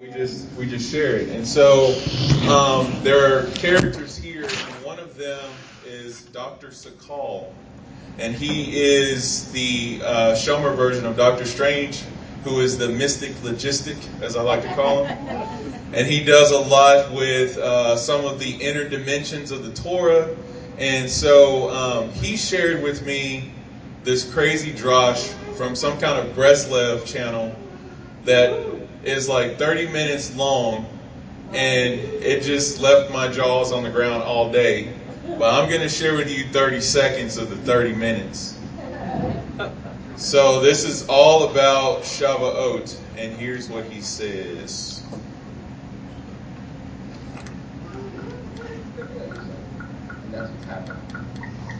[0.00, 1.28] we just we just shared.
[1.30, 1.88] And so
[2.48, 5.50] um, there are characters here, and one of them
[5.84, 6.68] is Dr.
[6.68, 7.52] Sakal,
[8.16, 12.04] and he is the uh, Shomer version of Doctor Strange,
[12.44, 15.18] who is the mystic logistic, as I like to call him.
[15.92, 20.32] And he does a lot with uh, some of the inner dimensions of the Torah.
[20.78, 23.50] And so um, he shared with me
[24.04, 25.26] this crazy drosh
[25.56, 27.52] from some kind of Breslev channel
[28.24, 28.77] that
[29.08, 30.86] is like 30 minutes long
[31.52, 34.92] and it just left my jaws on the ground all day.
[35.38, 38.58] But I'm going to share with you 30 seconds of the 30 minutes.
[40.16, 45.04] So this is all about Shavuot, and here's what he says.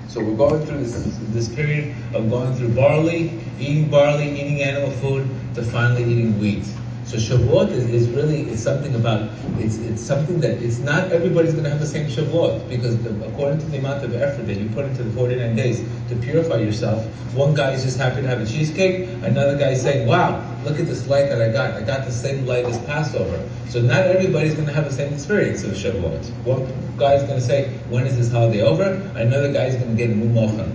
[0.09, 4.93] So we're going through this, this period of going through barley, eating barley, eating animal
[4.93, 6.65] food, to finally eating wheat.
[7.09, 11.53] So Shavuot is, is really it's something about it's it's something that it's not everybody's
[11.53, 14.59] going to have the same Shavuot because the, according to the amount of effort that
[14.59, 17.03] you put into the 49 days to purify yourself,
[17.35, 20.79] one guy is just happy to have a cheesecake, another guy is saying, "Wow, look
[20.79, 21.73] at this light that I got!
[21.73, 25.15] I got the same light as Passover." So not everybody's going to have the same
[25.15, 26.29] experience of Shavuot.
[26.45, 29.97] One guy is going to say, "When is this holiday over?" Another guy is going
[29.97, 30.71] to get a mocha.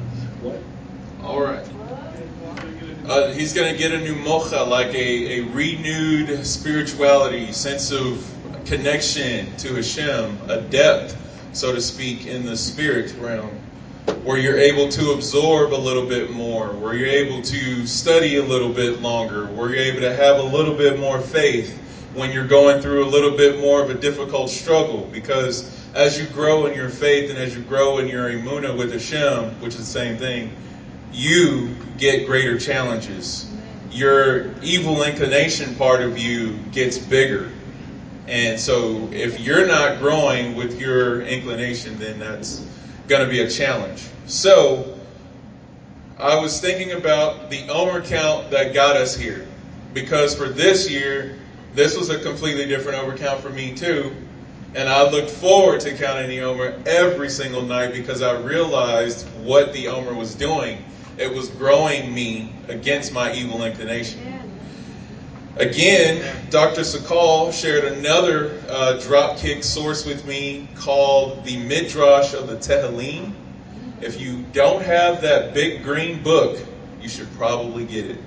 [1.21, 1.63] All right.
[3.05, 8.25] Uh, he's going to get a new mocha, like a, a renewed spirituality, sense of
[8.63, 11.17] connection to Hashem, a depth,
[11.51, 13.51] so to speak, in the spirit realm,
[14.23, 18.43] where you're able to absorb a little bit more, where you're able to study a
[18.43, 21.77] little bit longer, where you're able to have a little bit more faith
[22.13, 25.09] when you're going through a little bit more of a difficult struggle.
[25.11, 28.93] Because as you grow in your faith and as you grow in your emunah with
[28.93, 30.55] Hashem, which is the same thing,
[31.13, 33.49] you get greater challenges.
[33.91, 37.51] Your evil inclination part of you gets bigger.
[38.27, 42.65] And so if you're not growing with your inclination, then that's
[43.07, 44.07] going to be a challenge.
[44.25, 44.97] So
[46.17, 49.45] I was thinking about the Omer count that got us here.
[49.93, 51.37] Because for this year,
[51.75, 54.15] this was a completely different Omer count for me too.
[54.73, 59.71] And I looked forward to counting the Omer every single night because I realized what
[59.73, 60.83] the Omer was doing
[61.17, 64.19] it was growing me against my evil inclination.
[65.57, 66.81] Again, Dr.
[66.81, 73.33] Sakal shared another uh, dropkick source with me called the Midrash of the Tehillim.
[74.01, 76.59] If you don't have that big green book,
[76.99, 78.17] you should probably get it.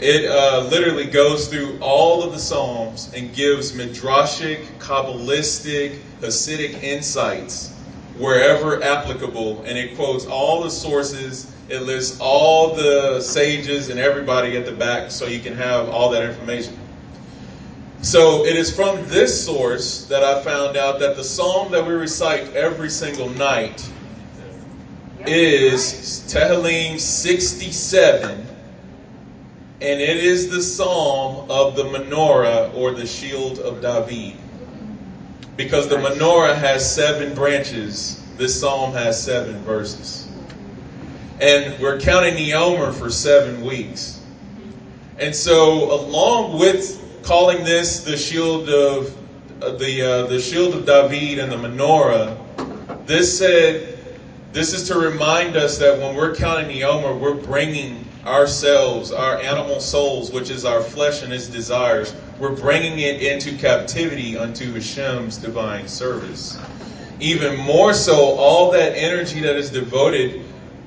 [0.00, 7.72] It uh, literally goes through all of the Psalms and gives midrashic, kabbalistic, Hasidic insights
[8.22, 14.58] wherever applicable, and it quotes all the sources it lists all the sages and everybody
[14.58, 16.78] at the back so you can have all that information.
[18.02, 21.94] So it is from this source that I found out that the psalm that we
[21.94, 23.88] recite every single night
[25.24, 28.46] is Tehillim 67,
[29.80, 34.36] and it is the psalm of the menorah or the shield of David.
[35.56, 40.28] Because the menorah has seven branches, this psalm has seven verses.
[41.40, 44.20] And we're counting the Omer for seven weeks.
[45.18, 49.16] And so, along with calling this the shield of
[49.62, 52.36] uh, the uh, the shield of David and the menorah,
[53.06, 53.92] this said
[54.52, 59.40] this is to remind us that when we're counting the Omer, we're bringing ourselves, our
[59.40, 64.72] animal souls, which is our flesh and its desires, we're bringing it into captivity unto
[64.72, 66.58] Hashem's divine service.
[67.20, 70.42] Even more so, all that energy that is devoted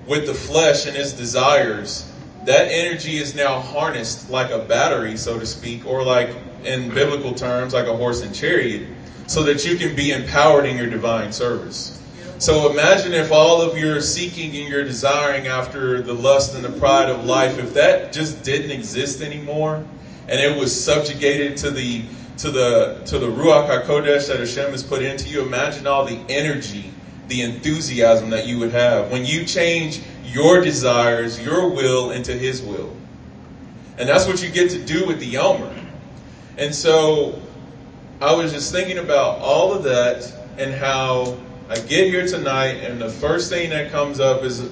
[0.06, 2.12] with the flesh and its desires,
[2.44, 6.36] that energy is now harnessed like a battery, so to speak, or like
[6.66, 8.86] in biblical terms, like a horse and chariot,
[9.28, 12.04] so that you can be empowered in your divine service.
[12.38, 16.78] So imagine if all of your seeking and your desiring after the lust and the
[16.82, 19.86] pride of life, if that just didn't exist anymore,
[20.28, 22.04] and it was subjugated to the
[22.38, 25.42] to the to the ruach hakodesh that Hashem has put into you.
[25.42, 26.92] Imagine all the energy
[27.28, 32.62] the enthusiasm that you would have when you change your desires, your will into His
[32.62, 32.96] will.
[33.98, 35.74] And that's what you get to do with the Omer.
[36.58, 37.42] And so
[38.22, 41.38] I was just thinking about all of that and how
[41.70, 44.70] I get here tonight, and the first thing that comes up is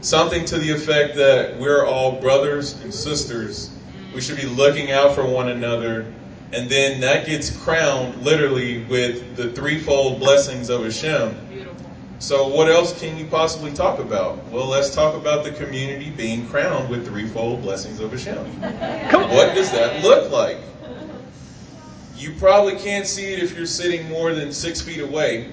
[0.00, 3.70] something to the effect that we're all brothers and sisters.
[4.14, 6.12] We should be looking out for one another.
[6.52, 11.34] And then that gets crowned literally with the threefold blessings of Hashem
[12.22, 14.46] so what else can you possibly talk about?
[14.46, 18.46] Well, let's talk about the community being crowned with threefold blessings of Hashem.
[19.12, 20.58] What does that look like?
[22.16, 25.50] you probably can't see it if you're sitting more than six feet away.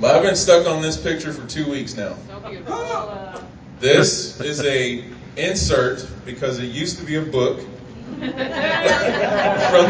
[0.00, 2.16] But I've been stuck on this picture for two weeks now.
[2.28, 3.42] So.
[3.80, 5.02] This is a
[5.36, 8.20] insert because it used to be a book from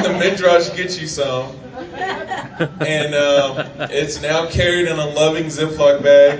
[0.03, 1.55] the Midrash Get You Some.
[2.81, 6.39] And um, it's now carried in a loving Ziploc bag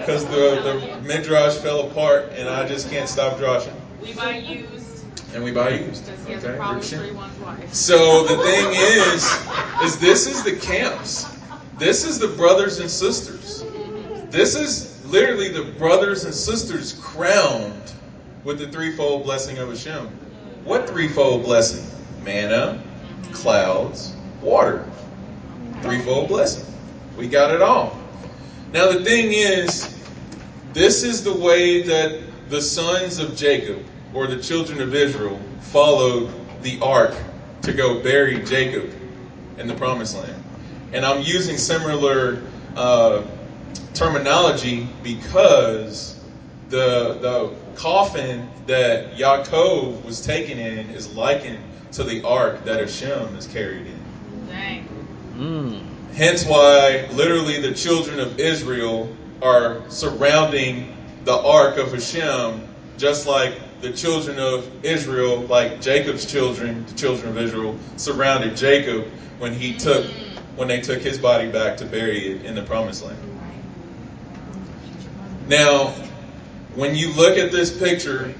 [0.00, 3.74] because the, the Midrash fell apart and I just can't stop droshing.
[4.02, 6.06] We buy used And we buy used.
[6.06, 7.58] because he has Okay, a problem good with shit.
[7.58, 7.68] three.
[7.72, 9.24] So the thing is,
[9.84, 11.26] is this is the camps.
[11.78, 13.64] This is the brothers and sisters.
[14.30, 17.94] This is literally the brothers and sisters crowned
[18.44, 20.06] with the threefold blessing of Hashem.
[20.64, 21.84] What threefold blessing?
[22.22, 22.82] Manna,
[23.32, 24.88] clouds, water.
[25.82, 26.72] Threefold blessing.
[27.16, 27.98] We got it all.
[28.72, 29.96] Now the thing is,
[30.72, 36.32] this is the way that the sons of Jacob, or the children of Israel, followed
[36.62, 37.14] the ark
[37.62, 38.90] to go bury Jacob
[39.58, 40.42] in the promised land.
[40.92, 42.42] And I'm using similar
[42.76, 43.22] uh,
[43.94, 46.17] terminology because
[46.68, 51.62] the the coffin that Yaakov was taken in is likened
[51.92, 54.00] to the ark that Hashem is carried in.
[54.48, 54.88] Dang.
[55.36, 55.82] Mm.
[56.14, 59.08] Hence why literally the children of Israel
[59.40, 60.94] are surrounding
[61.24, 62.60] the ark of Hashem,
[62.96, 69.06] just like the children of Israel, like Jacob's children, the children of Israel, surrounded Jacob
[69.38, 70.04] when he took
[70.56, 73.16] when they took his body back to bury it in the promised land.
[75.46, 75.94] Now,
[76.78, 78.32] when you look at this picture,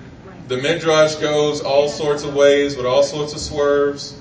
[0.47, 4.17] the Midrash goes all sorts of ways with all sorts of swerves,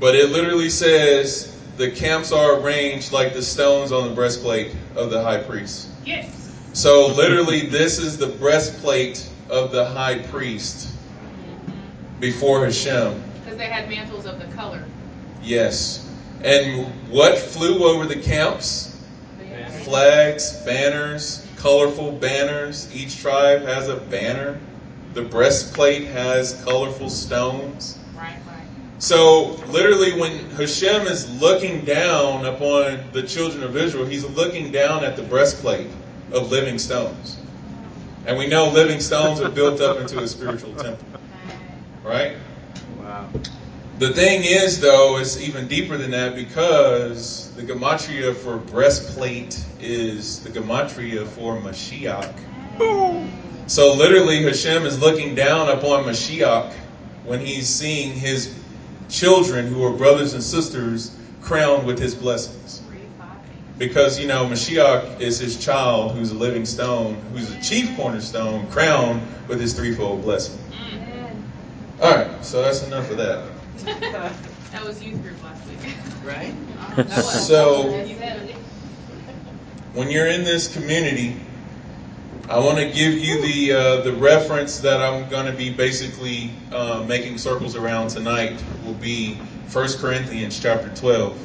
[0.00, 5.08] but it literally says the camps are arranged like the stones on the breastplate of
[5.08, 5.88] the high priest.
[6.04, 6.54] Yes.
[6.74, 10.94] So literally, this is the breastplate of the high priest
[12.20, 13.22] before Hashem.
[13.42, 14.84] Because they had mantles of the color.
[15.42, 16.06] Yes.
[16.42, 18.90] And what flew over the camps?
[19.84, 22.94] Flags, banners, colorful banners.
[22.94, 24.60] Each tribe has a banner.
[25.14, 27.98] The breastplate has colorful stones.
[28.14, 28.66] Right, right.
[28.98, 35.06] So, literally, when Hashem is looking down upon the children of Israel, he's looking down
[35.06, 35.88] at the breastplate
[36.32, 37.38] of living stones.
[38.26, 41.06] And we know living stones are built up into a spiritual temple,
[42.02, 42.36] right?
[43.98, 50.42] The thing is, though, it's even deeper than that because the gematria for breastplate is
[50.42, 52.34] the gematria for Mashiach.
[53.68, 56.72] So literally, Hashem is looking down upon Mashiach
[57.24, 58.52] when he's seeing his
[59.08, 62.80] children, who are brothers and sisters, crowned with his blessings.
[62.88, 63.78] Three, five, eight.
[63.78, 68.66] Because, you know, Mashiach is his child who's a living stone, who's a chief cornerstone,
[68.72, 70.58] crowned with his threefold blessing.
[72.02, 73.53] All right, so that's enough of that.
[73.82, 75.78] That was youth group last week.
[76.24, 76.54] Right?
[77.46, 78.54] So- You said it.
[79.94, 81.36] when you're in this community,
[82.48, 86.50] I want to give you the uh, the reference that I'm going to be basically
[86.72, 88.62] uh, making circles around tonight.
[88.84, 89.34] Will be
[89.72, 91.36] 1 Corinthians chapter 12.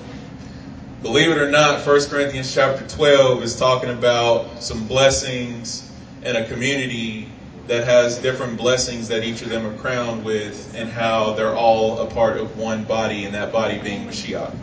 [1.02, 5.90] Believe it or not, 1 Corinthians chapter 12 is talking about some blessings
[6.24, 7.30] and a community
[7.70, 12.00] that has different blessings that each of them are crowned with, and how they're all
[12.00, 14.56] a part of one body, and that body being Mashiach.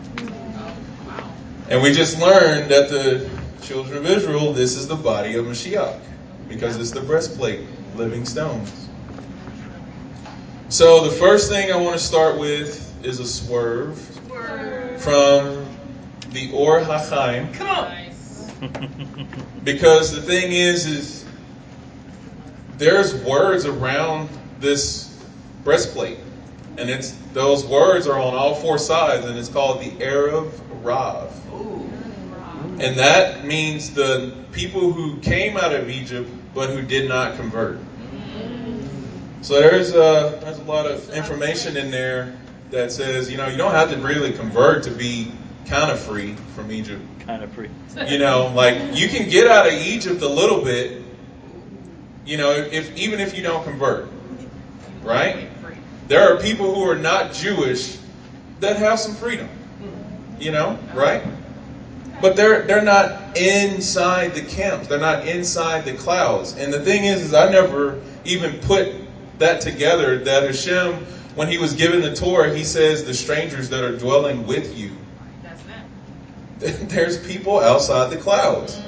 [1.70, 3.30] And we just learned that the
[3.62, 6.00] children of Israel, this is the body of Mashiach
[6.48, 7.60] because it's the breastplate,
[7.94, 8.88] living stones.
[10.68, 15.00] So the first thing I want to start with is a swerve Word.
[15.00, 15.68] from
[16.30, 17.84] the Or HaChaim Come on.
[17.84, 18.50] Nice.
[19.64, 21.25] because the thing is, is
[22.78, 24.28] there's words around
[24.60, 25.24] this
[25.64, 26.18] breastplate,
[26.78, 30.52] and it's those words are on all four sides, and it's called the Erev
[30.82, 31.32] Rav.
[31.52, 31.88] Ooh.
[32.78, 37.78] And that means the people who came out of Egypt but who did not convert.
[39.42, 42.36] So there's a, there's a lot of information in there
[42.70, 45.32] that says, you know, you don't have to really convert to be
[45.66, 47.02] kind of free from Egypt.
[47.20, 47.68] Kind of free.
[48.08, 51.02] You know, like you can get out of Egypt a little bit,
[52.26, 54.08] you know, if even if you don't convert.
[55.02, 55.48] Right?
[56.08, 57.98] There are people who are not Jewish
[58.60, 59.48] that have some freedom.
[60.38, 61.22] You know, right?
[62.20, 64.88] But they're they're not inside the camps.
[64.88, 66.54] They're not inside the clouds.
[66.56, 68.94] And the thing is, is I never even put
[69.38, 70.18] that together.
[70.18, 70.94] That Hashem,
[71.36, 74.92] when He was given the Torah, He says the strangers that are dwelling with you.
[76.58, 78.80] There's people outside the clouds.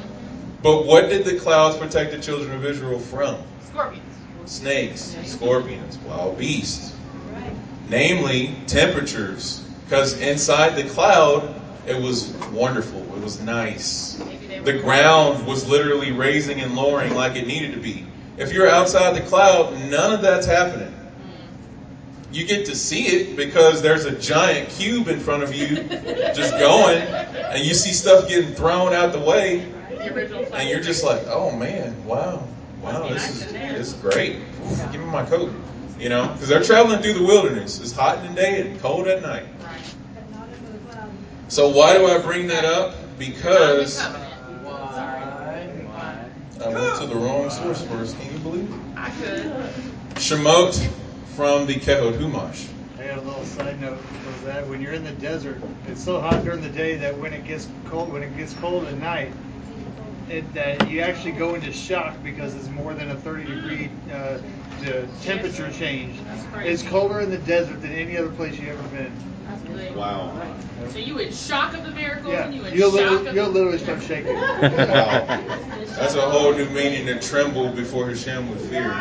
[0.62, 3.37] But what did the clouds protect the children of Israel from?
[3.62, 4.05] Scorpions.
[4.45, 6.97] Snakes, scorpions, wild beasts.
[7.88, 11.55] Namely, temperatures, Because inside the cloud,
[11.87, 13.00] it was wonderful.
[13.17, 14.21] It was nice.
[14.65, 18.05] The ground was literally raising and lowering like it needed to be.
[18.37, 20.95] If you're outside the cloud, none of that's happening.
[22.31, 25.77] You get to see it because there's a giant cube in front of you
[26.35, 29.73] just going, and you see stuff getting thrown out the way,
[30.09, 32.43] The original and you're just like, oh man, wow,
[32.83, 34.37] wow, this is this is great.
[34.37, 35.53] Ooh, give me my coat,
[35.99, 37.81] you know, because they're traveling through the wilderness.
[37.81, 39.45] It's hot in the day and cold at night.
[39.62, 39.95] Right.
[41.49, 42.95] So why do I bring that up?
[43.19, 44.33] Because Covenant.
[44.95, 45.21] Sorry.
[45.85, 46.25] Why?
[46.65, 48.19] I went to the wrong source first.
[48.19, 48.81] Can you believe it?
[48.97, 49.53] I could.
[50.15, 50.91] Shemot
[51.37, 52.69] from the Kehot Humash.
[52.99, 56.21] I got a little side note was that when you're in the desert, it's so
[56.21, 59.33] hot during the day that when it gets cold, when it gets cold at night,
[60.31, 64.39] it, that you actually go into shock because it's more than a 30 degree uh,
[64.81, 66.19] the temperature change.
[66.57, 69.13] It's colder in the desert than any other place you've ever been.
[69.95, 70.33] Wow.
[70.91, 73.35] So you in shock of the miracle Yeah, and you in you'll shock literally, of
[73.35, 74.35] you'll the literally start shaking.
[74.37, 75.43] Wow.
[75.99, 78.93] That's a whole new meaning to tremble before Hashem with fear.
[78.93, 78.99] All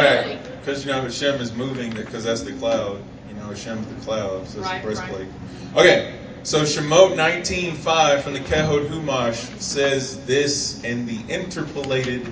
[0.00, 0.38] right.
[0.60, 3.02] Because, you know, Hashem is moving because that's the cloud.
[3.28, 4.46] You know, Hashem's the cloud.
[4.46, 5.28] So that's Right, the breastplate.
[5.74, 6.14] Okay.
[6.42, 12.26] So Shemot 19.5 from the Kehot Humash says this in the interpolated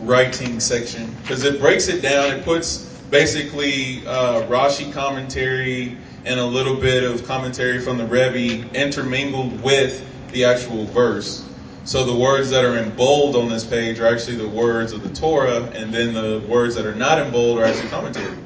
[0.00, 2.30] writing section because it breaks it down.
[2.30, 8.68] It puts basically uh, Rashi commentary and a little bit of commentary from the Rebbe
[8.78, 11.48] intermingled with the actual verse.
[11.84, 15.02] So the words that are in bold on this page are actually the words of
[15.02, 18.36] the Torah, and then the words that are not in bold are actually commentary.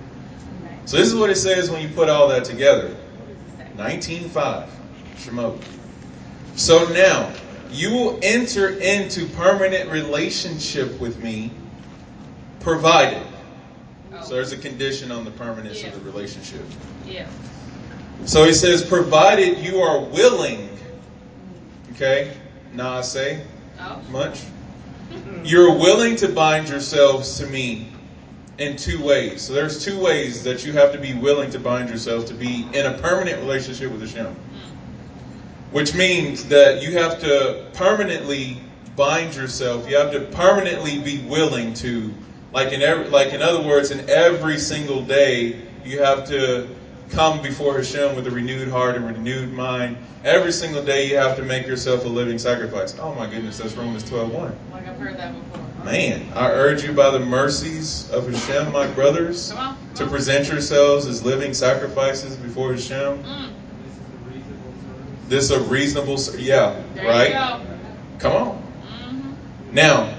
[0.84, 2.96] So this is what it says when you put all that together.
[3.76, 4.68] 19.5,
[5.22, 5.62] Shemot.
[6.56, 7.32] So now,
[7.70, 11.50] you will enter into permanent relationship with me,
[12.60, 13.26] provided.
[14.14, 14.22] Oh.
[14.22, 15.88] So there's a condition on the permanence Yeah.
[15.88, 16.62] of the relationship.
[17.06, 17.26] Yeah.
[18.26, 20.68] So he says, provided you are willing.
[21.94, 22.36] Okay?
[22.74, 23.40] Now I say
[23.80, 24.00] Oh.
[24.10, 24.40] much.
[25.44, 27.88] You're willing to bind yourselves to me
[28.58, 29.42] in two ways.
[29.42, 32.66] So there's two ways that you have to be willing to bind yourselves to be
[32.74, 34.36] in a permanent relationship with Hashem.
[35.72, 38.60] Which means that you have to permanently
[38.94, 39.88] bind yourself.
[39.88, 42.12] You have to permanently be willing to,
[42.52, 46.68] like in every, like in other words, in every single day, you have to
[47.08, 49.96] come before Hashem with a renewed heart and renewed mind.
[50.24, 52.94] Every single day, you have to make yourself a living sacrifice.
[52.98, 54.54] Oh my goodness, that's Romans 12:1.
[54.72, 55.66] Like I've heard that before.
[55.84, 59.76] Man, I urge you by the mercies of Hashem, my brothers, Come on.
[59.94, 60.12] to Come on.
[60.14, 63.24] present yourselves as living sacrifices before Hashem.
[63.24, 63.51] Mm.
[65.28, 67.28] This a reasonable, yeah, There right?
[67.28, 67.60] you go.
[68.18, 68.56] Come on.
[68.56, 69.32] hmm
[69.72, 70.14] Now,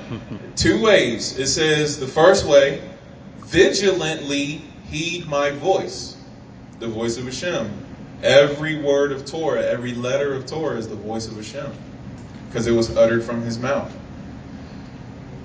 [0.55, 1.37] two ways.
[1.37, 2.81] It says the first way,
[3.39, 6.17] vigilantly heed my voice,
[6.79, 7.71] the voice of Hashem.
[8.23, 11.71] Every word of Torah, every letter of Torah is the voice of Hashem
[12.47, 13.91] because it was uttered from his mouth.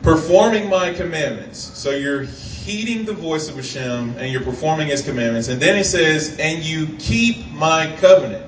[0.02, 1.58] Performing my commandments.
[1.58, 5.48] So you're heeding the voice of Hashem and you're performing his commandments.
[5.48, 8.47] And then it says, and you keep my covenant.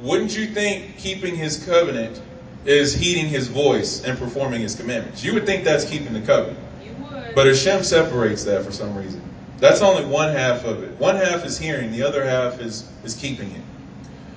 [0.00, 2.22] Wouldn't you think keeping his covenant
[2.64, 5.24] is heeding his voice and performing his commandments?
[5.24, 6.58] You would think that's keeping the covenant.
[6.82, 7.34] You would.
[7.34, 9.22] But Hashem separates that for some reason.
[9.58, 10.90] That's only one half of it.
[11.00, 13.62] One half is hearing, the other half is, is keeping it.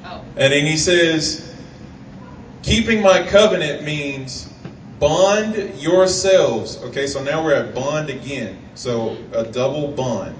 [0.05, 0.23] oh.
[0.35, 1.55] And then he says,
[2.63, 4.51] keeping my covenant means
[4.99, 6.77] bond yourselves.
[6.83, 8.57] Okay, so now we're at bond again.
[8.73, 10.35] So a double bond,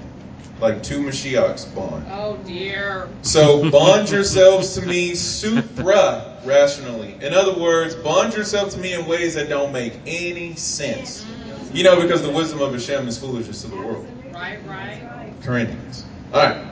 [0.62, 2.06] like two Mashiachs bond.
[2.10, 3.10] Oh dear.
[3.24, 7.18] So bond yourselves to me supra rationally.
[7.22, 11.26] In other words, bond yourself to me in ways that don't make any sense.
[11.74, 14.08] You know, because the wisdom of Hashem is foolishness to the world.
[14.34, 14.60] Right.
[14.68, 15.34] Right.
[15.42, 16.06] Corinthians.
[16.34, 16.68] All right.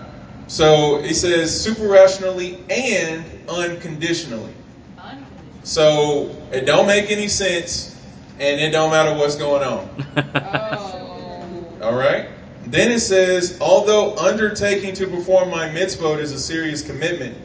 [0.48, 4.53] So it says super rationally and unconditionally.
[4.98, 5.25] Unconditional.
[5.63, 7.96] So it don't make any sense,
[8.39, 9.89] and it don't matter what's going on.
[10.36, 11.77] Oh.
[11.81, 12.29] All right.
[12.69, 17.35] Then it says, although undertaking to perform my mitzvot is a serious commitment,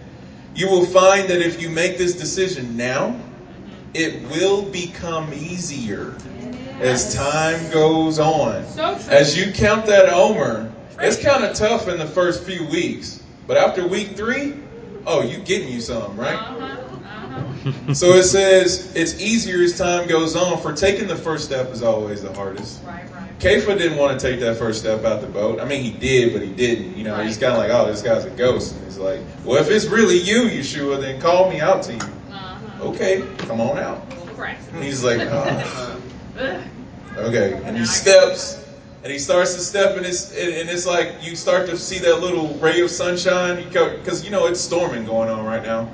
[0.55, 3.19] you will find that if you make this decision now,
[3.95, 6.15] it will become easier
[6.81, 8.67] as time goes on.
[8.67, 8.99] So.
[9.09, 13.57] As you count that Omer, it's kind of tough in the first few weeks, but
[13.57, 14.55] after week three,
[15.07, 16.35] oh, you getting you some, right?
[16.35, 16.81] Uh-huh.
[17.67, 17.95] Uh-huh.
[17.95, 20.61] So it says it's easier as time goes on.
[20.61, 22.83] For taking the first step is always the hardest.
[22.85, 23.09] Right.
[23.43, 23.59] Right.
[23.59, 25.61] Kefa didn't want to take that first step out the boat.
[25.61, 26.97] I mean, he did, but he didn't.
[26.97, 28.77] You know, he's kind of like, oh, this guy's a ghost.
[28.77, 31.99] And he's like, well, if it's really you, Yeshua, then call me out to you.
[31.99, 32.89] Uh-huh.
[32.89, 34.03] Okay, come on out.
[34.73, 36.01] And he's like, oh,
[37.17, 37.61] okay.
[37.65, 38.65] And he steps
[39.05, 41.99] and he starts to step, and it's and and it's like you start to see
[41.99, 45.89] that little ray of sunshine because you know it's storming going on right now.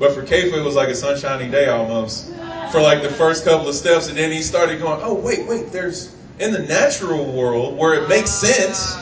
[0.00, 2.34] But for Kefa, it was like a sunshiny day almost
[2.72, 5.70] for like the first couple of steps, and then he started going, "Oh wait, wait,
[5.70, 8.96] there's in the natural world where it makes sense."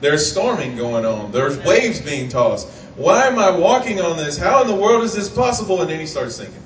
[0.00, 1.32] There's storming going on.
[1.32, 2.68] There's waves being tossed.
[2.96, 4.36] Why am I walking on this?
[4.36, 5.80] How in the world is this possible?
[5.80, 6.62] And then he starts thinking.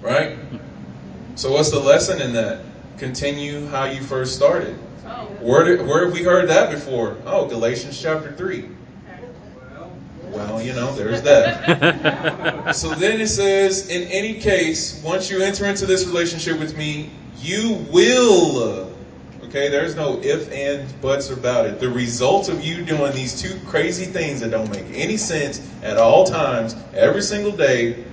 [0.00, 0.36] Right?
[1.36, 2.64] So what's the lesson in that?
[2.98, 4.76] Continue how you first started.
[5.40, 7.16] Where, did, where have we heard that before?
[7.26, 8.68] Oh, Galatians chapter 3.
[10.30, 12.74] Well, you know, there's that.
[12.74, 17.10] So then it says, in any case, once you enter into this relationship with me,
[17.38, 18.90] you will.
[19.44, 21.78] Okay, there's no if, and, buts about it.
[21.78, 25.96] The result of you doing these two crazy things that don't make any sense at
[25.96, 28.04] all times, every single day,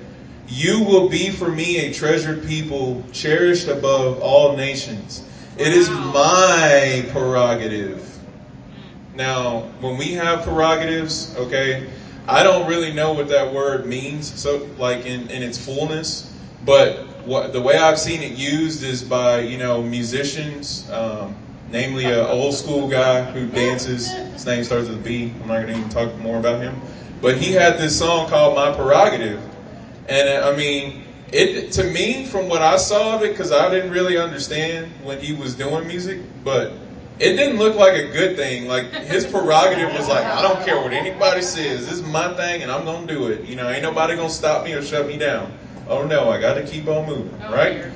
[0.47, 5.23] you will be for me a treasured people, cherished above all nations.
[5.57, 8.07] It is my prerogative.
[9.15, 11.89] Now, when we have prerogatives, okay,
[12.27, 16.33] I don't really know what that word means, so like in, in its fullness,
[16.65, 21.35] but what the way I've seen it used is by you know musicians, um,
[21.69, 24.11] namely an old school guy who dances.
[24.11, 25.33] His name starts with B.
[25.41, 26.79] I'm not going to even talk more about him,
[27.21, 29.41] but he had this song called "My Prerogative,"
[30.07, 33.69] and uh, I mean, it to me from what I saw of it, because I
[33.69, 36.73] didn't really understand when he was doing music, but
[37.19, 38.67] it didn't look like a good thing.
[38.67, 41.87] Like his prerogative was like, I don't care what anybody says.
[41.87, 43.45] This is my thing, and I'm gonna do it.
[43.45, 45.51] You know, ain't nobody gonna stop me or shut me down.
[45.91, 47.73] Oh no, I got to keep on moving, Oh, right?
[47.73, 47.93] dear.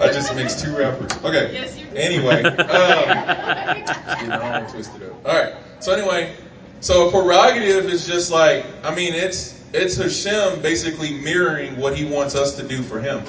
[0.00, 1.12] I just mixed two rappers.
[1.22, 1.50] Okay.
[1.52, 1.96] Yes, you did.
[1.98, 2.56] Anyway, um,
[4.18, 5.26] getting all twisted up.
[5.26, 5.54] All right.
[5.80, 6.34] So anyway,
[6.80, 12.06] so a prerogative is just like, I mean, it's it's Hashem basically mirroring what He
[12.06, 13.22] wants us to do for Him.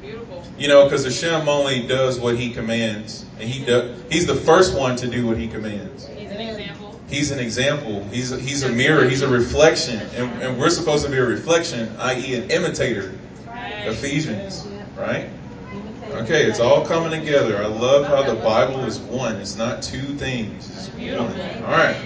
[0.00, 0.44] Beautiful.
[0.58, 4.76] You know, because Hashem only does what He commands, and He do, He's the first
[4.76, 6.08] one to do what He commands.
[6.08, 7.00] He's an example.
[7.08, 8.02] He's an example.
[8.08, 9.08] He's a, he's a mirror.
[9.08, 13.12] He's a reflection, and, and we're supposed to be a reflection, i.e., an imitator.
[13.86, 14.66] Ephesians,
[14.96, 15.28] right?
[16.12, 17.58] Okay, it's all coming together.
[17.58, 19.36] I love how the Bible is one.
[19.36, 20.70] It's not two things.
[20.70, 21.64] It's one.
[21.64, 21.96] All right.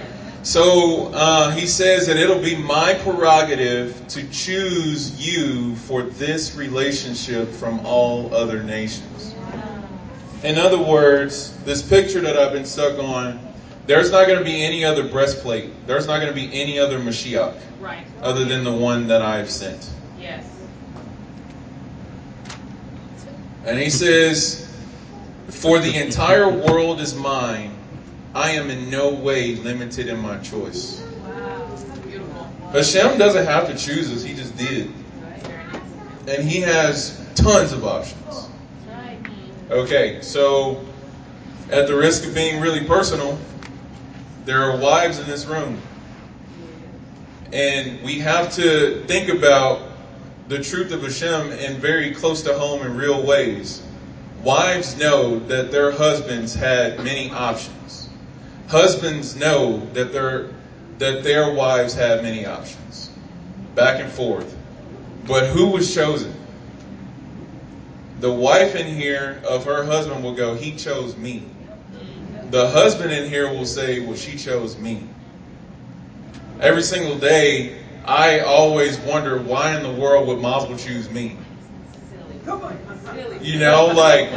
[0.42, 7.50] So uh, he says that it'll be my prerogative to choose you for this relationship
[7.50, 9.34] from all other nations.
[10.42, 13.40] In other words, this picture that I've been stuck on,
[13.86, 15.70] there's not going to be any other breastplate.
[15.86, 18.04] There's not going to be any other Mashiach Right.
[18.22, 19.90] other than the one that I've sent.
[20.18, 20.44] Yes.
[23.64, 24.68] And he says,
[25.48, 27.74] For the entire world is mine.
[28.34, 31.02] I am in no way limited in my choice.
[31.22, 31.76] Wow.
[32.06, 32.44] Beautiful.
[32.72, 34.92] Hashem doesn't have to choose us, he just did.
[36.28, 38.48] And he has tons of options.
[39.70, 40.84] Okay, so
[41.70, 43.38] at the risk of being really personal,
[44.44, 45.80] there are wives in this room.
[47.52, 49.87] And we have to think about
[50.48, 53.82] the truth of Hashem in very close to home in real ways.
[54.42, 58.08] Wives know that their husbands had many options.
[58.68, 60.50] Husbands know that their
[60.98, 63.10] that their wives had many options.
[63.74, 64.56] Back and forth.
[65.26, 66.34] But who was chosen?
[68.20, 71.44] The wife in here of her husband will go, He chose me.
[72.50, 75.06] The husband in here will say, Well, she chose me.
[76.60, 81.36] Every single day, I always wonder why in the world would Mazel choose me?
[83.42, 84.30] You know, like,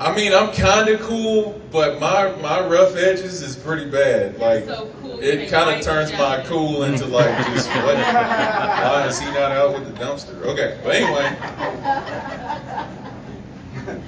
[0.00, 4.38] I mean, I'm kind of cool, but my my rough edges is pretty bad.
[4.38, 5.18] Like, so cool.
[5.18, 7.96] it kind of turns my cool into like just what?
[7.96, 10.40] Why is he not out with the dumpster?
[10.42, 12.86] Okay, but anyway.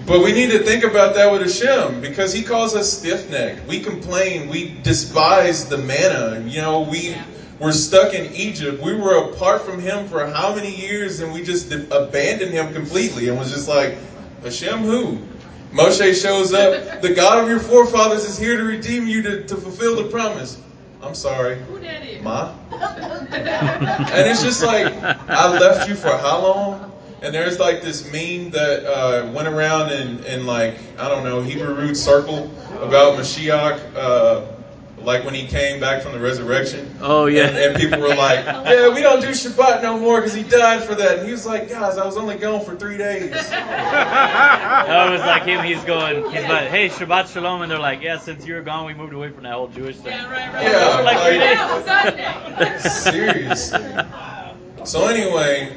[0.06, 3.66] But we need to think about that with Hashem because He calls us stiff necked.
[3.66, 4.50] We complain.
[4.50, 6.46] We despise the manna.
[6.46, 7.16] You know, we
[7.60, 8.82] were stuck in Egypt.
[8.82, 13.28] We were apart from Him for how many years, and we just abandoned Him completely
[13.28, 13.98] and was just like,
[14.42, 15.18] Hashem, who?
[15.72, 16.88] Moshe shows up.
[17.02, 20.60] The God of your forefathers is here to redeem you to, to fulfill the promise.
[21.02, 22.22] I'm sorry, Who that is?
[22.22, 22.54] Ma.
[23.30, 26.92] And it's just like, I left you for how long?
[27.22, 31.42] And there's like this meme that uh, went around in, in like, I don't know,
[31.42, 34.46] Hebrew root circle about Mashiach, uh,
[35.04, 36.94] like when he came back from the resurrection.
[37.00, 37.48] Oh, yeah.
[37.48, 40.82] And, and people were like, yeah, we don't do Shabbat no more because he died
[40.84, 41.18] for that.
[41.18, 43.32] And he was like, guys, I was only gone for three days.
[44.90, 45.64] That was like him.
[45.64, 46.16] He's going.
[46.30, 49.30] He's like, "Hey, Shabbat Shalom," and they're like, "Yeah, since you're gone, we moved away
[49.30, 50.64] from that whole Jewish thing." Yeah, right, right.
[50.64, 52.18] Yeah, Like three like- days.
[52.18, 53.98] Yeah, Sunday.
[53.98, 54.84] Seriously.
[54.84, 55.72] So anyway,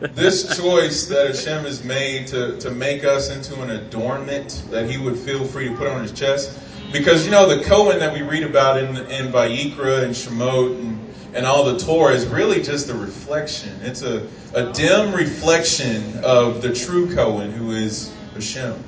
[0.00, 4.98] this choice that Hashem has made to, to make us into an adornment that he
[4.98, 6.58] would feel free to put on his chest.
[6.92, 11.14] Because, you know, the Cohen that we read about in, in Vayikra and Shemot and,
[11.34, 13.76] and all the Torah is really just a reflection.
[13.82, 18.82] It's a, a dim reflection of the true Cohen who is Hashem.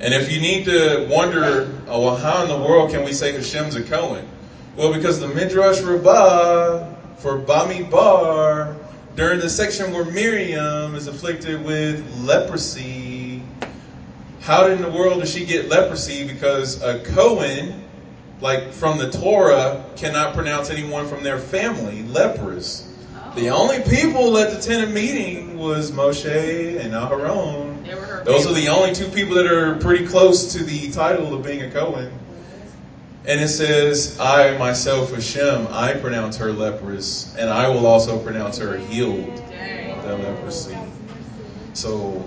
[0.00, 3.32] And if you need to wonder, oh, well, how in the world can we say
[3.32, 4.28] Hashem's a Cohen?
[4.76, 8.76] Well, because the Midrash Rabbah for Bamidbar,
[9.16, 13.07] during the section where Miriam is afflicted with leprosy,
[14.40, 16.26] how in the world does she get leprosy?
[16.26, 17.84] Because a Cohen,
[18.40, 22.92] like from the Torah, cannot pronounce anyone from their family leprous.
[23.34, 28.24] The only people at the tent of meeting was Moshe and Aharon.
[28.24, 31.62] Those are the only two people that are pretty close to the title of being
[31.62, 32.12] a Cohen.
[33.26, 38.56] And it says, I myself, Hashem, I pronounce her leprous, and I will also pronounce
[38.58, 40.78] her healed of that leprosy.
[41.74, 42.24] So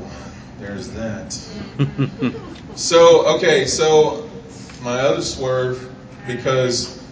[0.61, 1.37] there's that.
[2.75, 4.29] So, okay, so
[4.81, 5.93] my other swerve,
[6.25, 7.03] because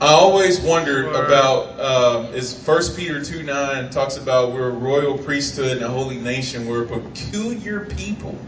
[0.00, 1.26] I always wondered Swerve.
[1.26, 5.88] about, um, is First Peter 2 9 talks about we're a royal priesthood and a
[5.88, 8.38] holy nation, we're a peculiar people.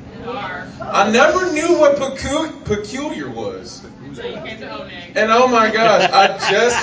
[0.81, 3.83] I never knew what pecu- peculiar was.
[4.15, 5.15] So you came to Oneg.
[5.15, 6.77] And oh my gosh, I just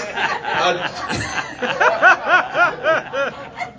[0.45, 0.89] I,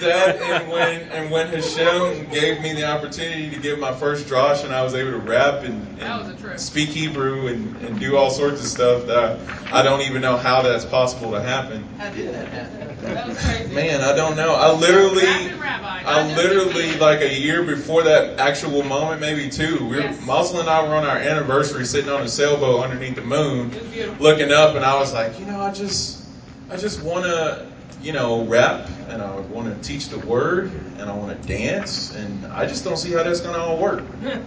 [0.00, 4.64] that and when and when Hashem gave me the opportunity to give my first drosh
[4.64, 8.00] and I was able to rap and, That was a and speak Hebrew and, and
[8.00, 9.38] do all sorts of stuff that
[9.72, 11.84] I, I don't even know how that's possible to happen.
[11.98, 12.96] How did that happen?
[13.02, 13.74] That was crazy.
[13.74, 14.54] Man, I don't know.
[14.54, 16.02] I literally rabbi.
[16.04, 19.84] I literally like a year before that actual moment, maybe two.
[19.86, 20.24] We were, Yes.
[20.26, 23.80] Mosley and I were on our anniversary, sitting on a sailboat underneath the moon, It
[23.82, 24.22] was beautiful.
[24.24, 26.24] looking up, and I was like, you know, I just,
[26.70, 27.66] I just want to,
[28.02, 32.14] you know, rap, and I want to teach the word, and I want to dance,
[32.14, 34.04] and I just don't see how that's gonna all work.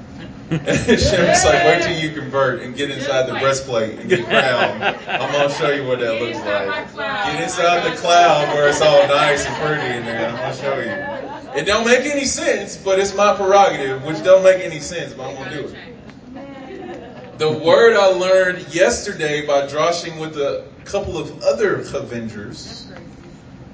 [0.53, 4.83] And Shem's like, wait till you convert and get inside the breastplate and get crowned.
[4.83, 6.95] I'm gonna show you what that looks like.
[7.25, 10.29] Get inside the cloud where it's all nice and pretty in there.
[10.29, 11.59] I'm gonna show you.
[11.59, 15.29] It don't make any sense, but it's my prerogative, which don't make any sense, but
[15.29, 17.39] I'm gonna do it.
[17.39, 22.92] The word I learned yesterday by droshing with a couple of other Avengers.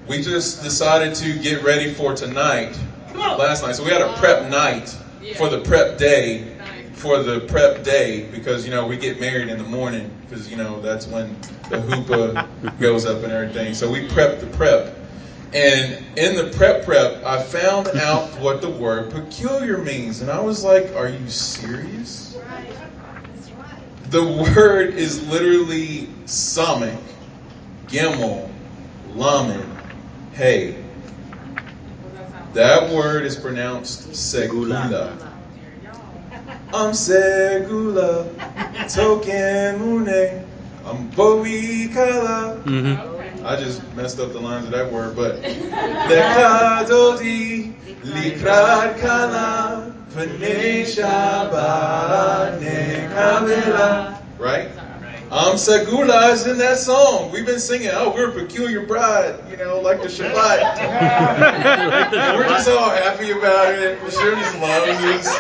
[0.10, 2.76] We just decided to get ready for tonight,
[3.14, 3.76] last night.
[3.76, 4.90] So we had a prep night
[5.36, 6.58] for the prep day,
[6.94, 10.58] for the prep day, because you know we get married in the morning, because you
[10.58, 13.76] know that's when the chuppah goes up and everything.
[13.76, 14.96] So we prepped the prep.
[15.54, 20.22] And in the prep prep, I found out what the word peculiar means.
[20.22, 22.36] And I was like, are you serious?
[24.10, 24.24] The
[24.56, 27.00] word is literally Samech,
[27.90, 28.50] Gimel,
[29.14, 29.79] Lamed,
[30.34, 30.76] Hey.
[32.54, 35.16] That word is pronounced Segula.
[36.72, 38.28] I'm Segula,
[38.94, 40.46] Token Mune,
[40.86, 42.62] I'm Bowie Kala.
[42.66, 43.46] Mm-hmm.
[43.46, 45.42] I just messed up the lines of that word, but
[46.08, 46.84] Lekadodi
[48.04, 54.22] Likrat Kala V'nei Shabbat Nekabela.
[54.38, 54.70] Right?
[55.32, 57.32] Um, Segula is in that song.
[57.32, 60.36] We've been singing, oh, we're a peculiar bride, you know, like the Shabbat.
[62.36, 64.00] We're just all happy about it.
[64.12, 65.38] Sure just loves us.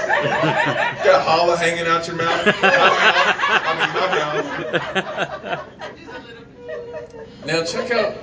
[1.04, 2.56] Got holla hanging out your mouth.
[2.62, 5.65] I mean, my mouth.
[7.47, 8.15] Now check out,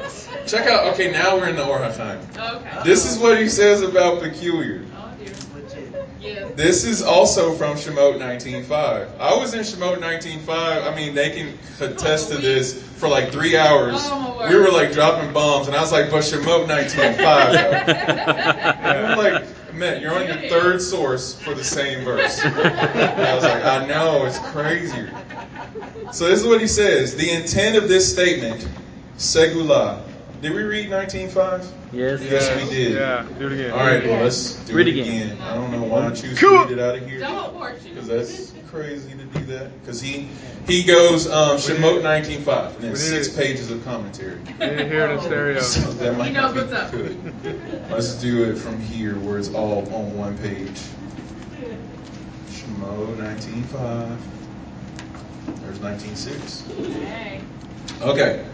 [0.46, 0.92] check out.
[0.92, 2.38] Okay, now we're in the Or HaChaim.
[2.38, 2.82] Okay.
[2.84, 4.84] This is what he says about peculiar.
[6.26, 6.46] Dear.
[6.46, 6.58] Legit.
[6.58, 6.82] Yes.
[6.82, 9.18] This is also from Shemot 19.5.
[9.18, 10.92] I was in Shemot 19.5.
[10.92, 13.94] I mean, they can attest to this for like three hours.
[13.98, 17.16] Oh, We were like dropping bombs, and I was like, but Shemot 19.5.
[17.16, 18.72] though.
[18.86, 22.42] And I'm like, man, you're on your third source for the same verse.
[22.44, 25.06] And I was like, I know, it's crazy.
[26.12, 27.16] So this is what he says.
[27.16, 28.66] The intent of this statement,
[29.18, 30.05] segula.
[30.42, 31.66] Did we read 19.5?
[31.92, 32.20] Yes.
[32.22, 32.94] Yes, we did.
[32.94, 33.70] Yeah, do it again.
[33.72, 35.30] All right, well, let's do Read it again.
[35.32, 35.42] again.
[35.42, 36.50] I don't know why I choose Cool.
[36.64, 37.20] to read it out of here.
[37.20, 37.66] Double.
[37.82, 39.80] Because that's crazy to do that.
[39.80, 40.28] Because he
[40.66, 43.36] he goes um, Shemot 19.5 and then six it.
[43.36, 44.38] pages of commentary.
[44.60, 45.60] You need to hear it in stereo.
[45.62, 46.90] So that might He knows what's up.
[46.90, 47.16] good.
[47.90, 50.80] Let's do it from here where it's all on one page.
[52.50, 54.16] Shemot 19.5.
[55.62, 57.04] There's 19.6.
[57.06, 57.40] Hey.
[58.02, 58.44] Okay.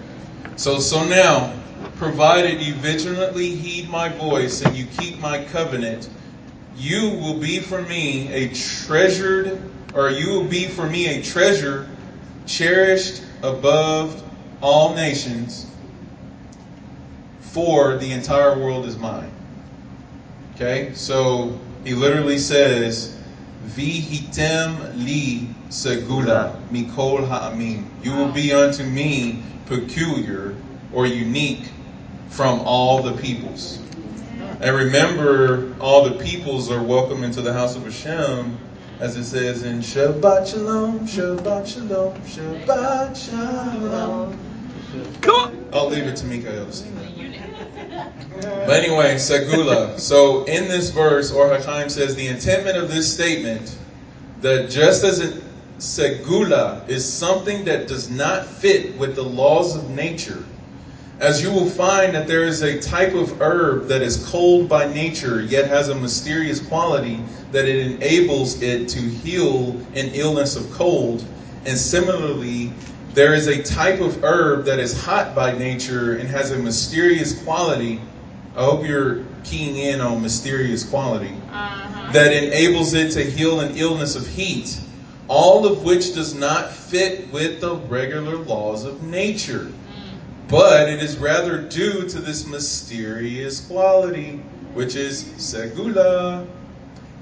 [0.56, 1.54] So so now,
[1.96, 6.08] provided you vigilantly heed my voice and you keep my covenant,
[6.76, 9.60] you will be for me a treasured,
[9.94, 11.88] or you will be for me a treasure
[12.46, 14.22] cherished above
[14.60, 15.66] all nations,
[17.40, 19.30] for the entire world is mine.
[20.54, 23.18] Okay, so he literally says,
[23.66, 27.84] Vihitem li segula mikol ha'amim.
[28.02, 30.54] You will be unto me peculiar
[30.92, 31.70] or unique
[32.28, 33.78] from all the peoples.
[34.60, 38.56] And remember, all the peoples are welcome into the house of Hashem,
[39.00, 44.38] as it says in Shabbat Shalom, Shabbat Shalom, Shabbat Shalom.
[45.20, 45.66] Come on.
[45.72, 47.21] I'll leave it to Mikael to sing that.
[48.40, 49.98] But anyway, Segula.
[49.98, 53.76] So in this verse, Or HaChaim says the intentment of this statement
[54.40, 55.42] that just as it,
[55.78, 60.44] Segula is something that does not fit with the laws of nature,
[61.18, 64.92] as you will find that there is a type of herb that is cold by
[64.92, 70.70] nature, yet has a mysterious quality that it enables it to heal an illness of
[70.72, 71.24] cold.
[71.64, 72.72] And similarly,
[73.14, 77.42] there is a type of herb that is hot by nature and has a mysterious
[77.42, 78.00] quality.
[78.56, 81.34] I hope you're keying in on mysterious quality.
[81.50, 82.12] Uh-huh.
[82.12, 84.80] That enables it to heal an illness of heat.
[85.28, 89.70] All of which does not fit with the regular laws of nature.
[90.48, 94.42] But it is rather due to this mysterious quality,
[94.74, 96.46] which is segula,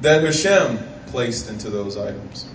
[0.01, 2.47] that Hashem placed into those items.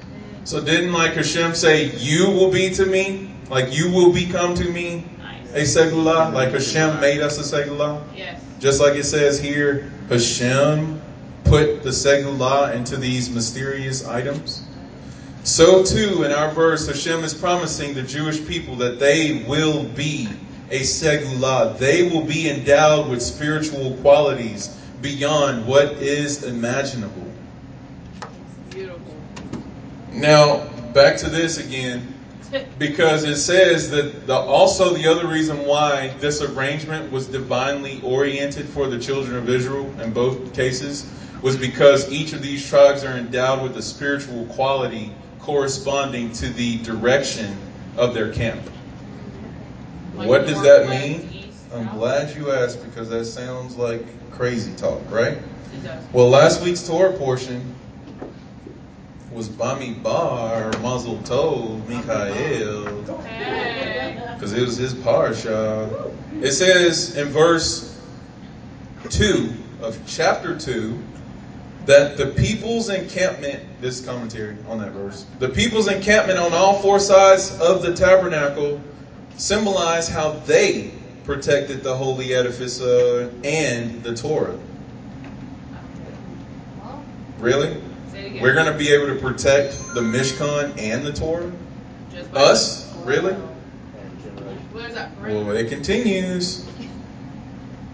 [0.46, 3.32] So didn't like Hashem say, you will be to me?
[3.50, 5.04] Like you will become to me
[5.54, 5.76] a Nice.
[5.76, 6.32] segula?
[6.34, 8.04] Like Hashem made us a segula?
[8.16, 8.42] Yes.
[8.60, 11.02] Just like it says here, Hashem
[11.46, 14.64] put the segula into these mysterious items.
[15.44, 20.30] So too, in our verse, Hashem is promising the Jewish people that they will be
[20.72, 21.78] a segula.
[21.78, 27.32] They will be endowed with spiritual qualities beyond what is imaginable.
[30.16, 32.14] Now, back to this again,
[32.80, 38.68] because it says that the, also the other reason why this arrangement was divinely oriented
[38.70, 41.06] for the children of Israel in both cases
[41.42, 46.78] was because each of these tribes are endowed with a spiritual quality corresponding to the
[46.78, 47.58] direction
[47.98, 48.62] of their camp.
[50.16, 51.52] Like what does that mean?
[51.74, 55.38] I'm glad you asked because that sounds like crazy talk, right?
[56.14, 57.76] Well, last week's Torah portion
[59.36, 63.02] was Bamidbar Mazel Tov Michael
[64.34, 66.14] because it was his parsha.
[66.42, 68.00] It says in verse
[69.10, 70.98] two of chapter two
[71.86, 73.62] that the people's encampment.
[73.82, 75.26] This commentary on that verse.
[75.40, 78.80] The people's encampment on all four sides of the tabernacle
[79.36, 80.94] symbolize how they
[81.26, 84.58] protected the holy edifice uh, and the Torah.
[87.40, 87.82] Really?
[88.14, 91.52] We're going to be able to protect the Mishkan and the Torah?
[92.12, 92.94] Just Us?
[93.04, 93.36] Really?
[95.22, 96.66] Well, it continues.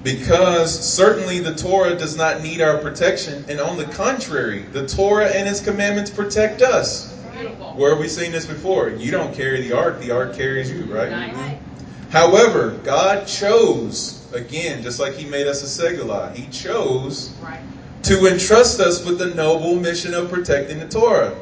[0.04, 5.28] Because certainly the Torah does not need our protection, and on the contrary, the Torah
[5.28, 7.16] and its commandments protect us.
[7.38, 7.74] Beautiful.
[7.74, 8.90] Where have we seen this before?
[8.90, 11.12] You don't carry the ark, the ark carries you, right?
[11.12, 11.36] Nice.
[11.36, 12.10] Mm-hmm.
[12.10, 17.62] However, God chose, again, just like He made us a Segula, He chose Right.
[18.04, 21.38] To entrust us with the noble mission of protecting the Torah.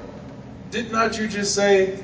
[0.72, 1.98] Did not you just say,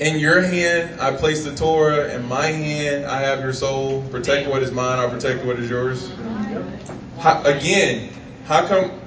[0.00, 4.02] in your hand I place the Torah, in my hand I have your soul.
[4.10, 6.10] Protect what is mine, I'll protect what is yours.
[7.18, 8.10] How, again,
[8.46, 9.00] how come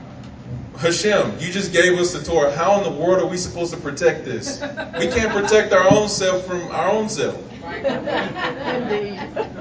[0.78, 2.56] Hashem, you just gave us the Torah.
[2.56, 4.62] How in the world are we supposed to protect this?
[4.98, 7.38] We can't protect our own self from our own self.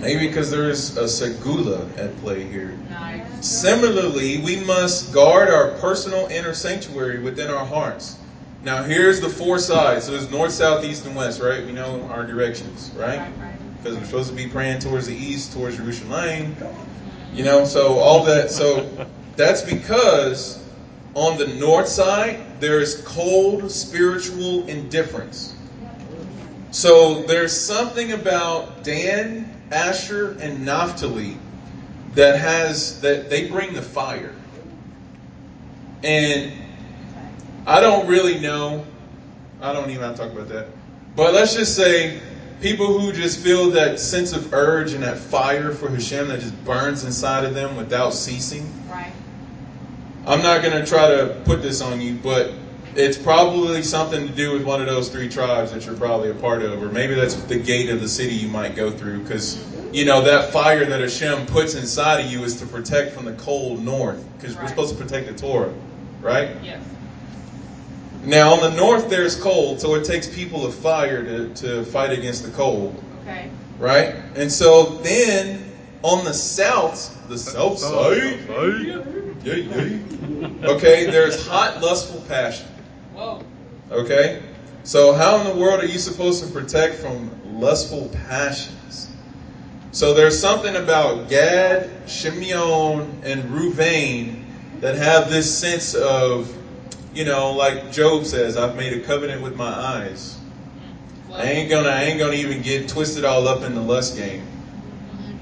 [0.00, 2.76] Maybe because there is a segula at play here.
[2.88, 3.46] Nice.
[3.46, 8.16] Similarly, we must guard our personal inner sanctuary within our hearts.
[8.62, 10.06] Now, here's the four sides.
[10.06, 11.64] So it's north, south, east, and west, right?
[11.64, 13.30] We know our directions, right?
[13.78, 16.56] Because we're supposed to be praying towards the east, towards Jerusalem.
[17.32, 18.50] You know, so all that.
[18.50, 20.62] So that's because
[21.14, 25.54] on the north side, there is cold spiritual indifference.
[26.70, 31.36] So there's something about Dan, Asher, and Naphtali
[32.14, 34.34] that has that they bring the fire.
[36.02, 36.52] And
[37.66, 38.84] I don't really know.
[39.60, 40.66] I don't even have to talk about that.
[41.14, 42.20] But let's just say
[42.60, 46.64] people who just feel that sense of urge and that fire for Hashem that just
[46.64, 48.66] burns inside of them without ceasing.
[48.88, 49.12] Right.
[50.26, 52.52] I'm not going to try to put this on you, but
[52.96, 56.34] it's probably something to do with one of those three tribes that you're probably a
[56.34, 59.64] part of, or maybe that's the gate of the city you might go through, because
[59.92, 63.32] you know that fire that Hashem puts inside of you is to protect from the
[63.34, 65.72] cold north, because we're supposed to protect the Torah,
[66.20, 66.50] right?
[66.62, 66.82] Yes.
[68.24, 72.10] Now on the north there's cold, so it takes people of fire to, to fight
[72.10, 73.50] against the cold, Okay.
[73.78, 74.16] right?
[74.34, 75.64] And so then
[76.02, 78.38] on the south, the south side,
[79.42, 80.48] yeah, yeah.
[80.64, 82.66] okay, there's hot, lustful passion.
[83.90, 84.42] Okay?
[84.82, 87.30] So, how in the world are you supposed to protect from
[87.60, 89.10] lustful passions?
[89.92, 94.44] So, there's something about Gad, Shimeon, and Ruvain
[94.80, 96.56] that have this sense of,
[97.12, 100.38] you know, like Job says, I've made a covenant with my eyes.
[101.32, 104.46] I ain't gonna, I ain't gonna even get twisted all up in the lust game.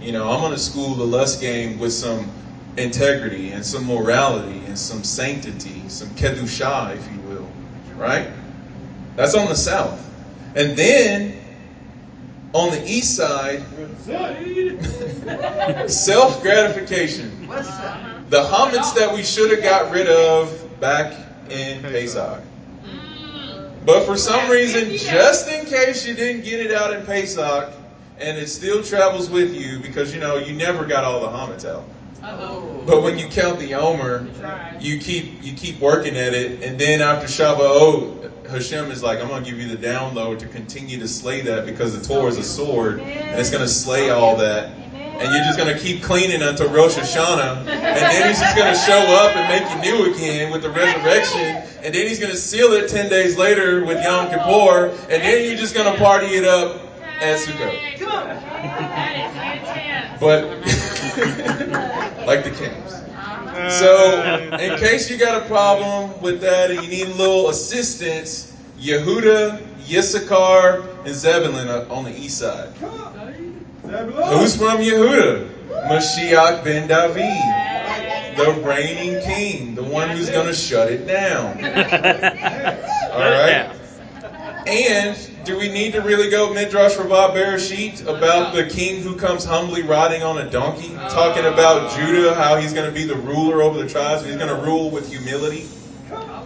[0.01, 2.31] You know, I'm gonna school the lust game with some
[2.77, 7.28] integrity and some morality and some sanctity, some kedusha, if you will.
[7.99, 8.31] Right?
[9.17, 10.05] That's on the south.
[10.55, 11.37] And then
[12.55, 13.63] on the east side,
[15.91, 17.47] self gratification.
[18.31, 21.13] The homage that we should have got rid of back
[21.51, 22.43] in Pesach.
[23.85, 27.73] But for some reason, just in case you didn't get it out in Pesach,
[28.21, 31.65] and it still travels with you because you know you never got all the homage
[31.65, 31.85] out.
[32.23, 32.78] Uh-oh.
[32.89, 34.27] But when you count the Omer,
[34.81, 39.29] you keep you keep working at it, and then after Shabbat, Hashem is like, I'm
[39.29, 42.43] gonna give you the download to continue to slay that because the Torah is a
[42.43, 44.71] sword, and it's gonna slay all that.
[44.71, 49.01] And you're just gonna keep cleaning until Rosh Hashanah, and then he's just gonna show
[49.17, 52.89] up and make you new again with the resurrection, and then he's gonna seal it
[52.89, 56.81] ten days later with Yom Kippur, and then you're just gonna party it up
[57.21, 57.77] as at Sukkot.
[60.19, 60.61] Come on.
[60.61, 62.15] That is intense.
[62.19, 62.93] But like the camps.
[62.93, 67.49] Uh, so, in case you got a problem with that and you need a little
[67.49, 72.69] assistance, Yehuda, Yissachar, and Zebulun are on the east side.
[73.83, 75.51] Who's from Yehuda?
[75.89, 81.47] Mashiach ben David, the reigning king, the one who's going to shut it down.
[83.13, 83.75] All right?
[84.67, 85.17] And
[85.49, 89.83] do we need to really go Midrash Rabbah Bereshit about the king who comes humbly
[89.83, 93.63] riding on a donkey, talking uh, about Judah, how he's going to be the ruler
[93.63, 95.67] over the tribes, he's going to rule with humility?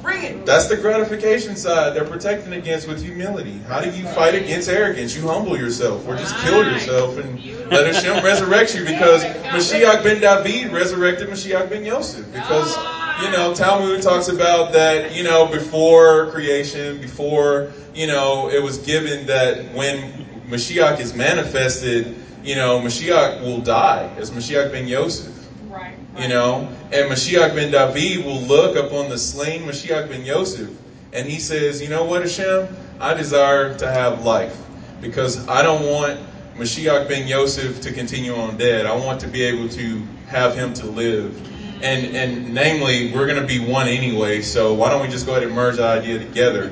[0.03, 0.47] Bring it.
[0.47, 3.59] That's the gratification side they're protecting against with humility.
[3.67, 5.17] How do you fight against arrogance?
[5.17, 10.21] You humble yourself or just kill yourself and let Hashem resurrect you because Mashiach ben
[10.21, 12.92] David resurrected Mashiach ben Yosef because, oh.
[13.21, 18.79] You know, Talmud talks about that, you know, before creation, before, you know, it was
[18.79, 25.33] given that when Mashiach is manifested, you know, Mashiach will die as Mashiach ben Yosef.
[25.69, 25.97] Right.
[26.19, 30.71] You know, and Mashiach ben David will look upon the slain Mashiach ben Yosef,
[31.13, 32.69] and he says, "You know what, Hashem?
[33.01, 34.57] I desire to have life
[35.01, 36.21] because I don't want
[36.57, 38.87] Mashiach ben Yosef to continue on dead.
[38.87, 41.35] I want to be able to have him to live."
[41.83, 44.43] And and namely, we're going to be one anyway.
[44.43, 46.71] So why don't we just go ahead and merge that idea together?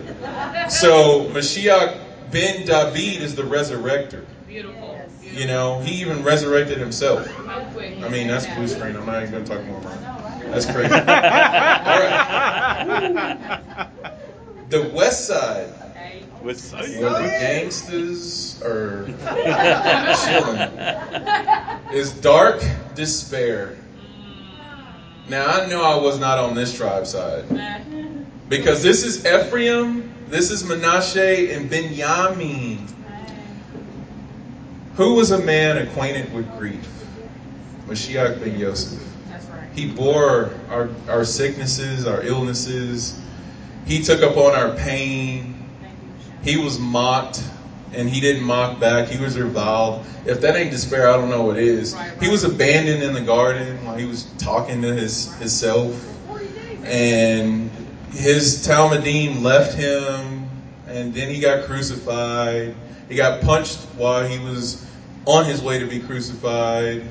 [0.71, 1.99] So Mashiach
[2.31, 4.25] ben David is the resurrector.
[4.47, 5.09] Beautiful.
[5.23, 7.27] You know, he even resurrected himself.
[7.27, 7.99] How quick.
[8.03, 8.97] I mean, that's blue screen.
[8.97, 10.51] I'm not even going to talk more about it.
[10.51, 10.93] That's crazy.
[10.93, 11.11] All right.
[14.71, 16.23] The west side, Hey.
[16.45, 19.05] With where the gangsters are
[20.25, 22.63] chilling, is dark
[22.95, 23.77] despair.
[25.31, 28.25] Now, I know I was not on this tribe side mm-hmm.
[28.49, 32.85] because this is Ephraim, this is Manasseh, and Benjamin.
[34.97, 36.85] Who was a man acquainted with grief?
[37.87, 39.01] Mashiach ben Yosef.
[39.73, 43.21] He bore our, our sicknesses, our illnesses.
[43.87, 45.65] He took upon our pain.
[45.81, 46.43] Thank you, Michelle.
[46.43, 47.45] He was mocked,
[47.93, 49.09] and he didn't mock back.
[49.09, 50.05] He was reviled.
[50.25, 51.97] If that ain't despair, I don't know what is.
[52.21, 55.95] He was abandoned in the garden while he was talking to his himself,
[56.85, 57.71] and
[58.13, 60.49] his Talmudim left him,
[60.87, 62.75] and then he got crucified.
[63.09, 64.85] He got punched while he was
[65.25, 67.05] on his way to be crucified.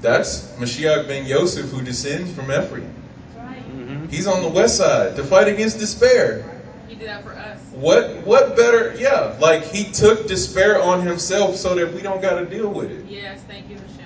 [0.00, 2.92] That's Mashiach ben Yosef who descends from Ephraim.
[3.36, 4.10] Mhm.
[4.10, 6.44] He's on the west side to fight against despair.
[6.94, 7.58] He did that for us.
[7.72, 8.94] What what better?
[8.96, 12.92] Yeah, like he took despair on himself so that we don't got to deal with
[12.92, 13.04] it.
[13.06, 14.04] Yes, thank you, Michelle.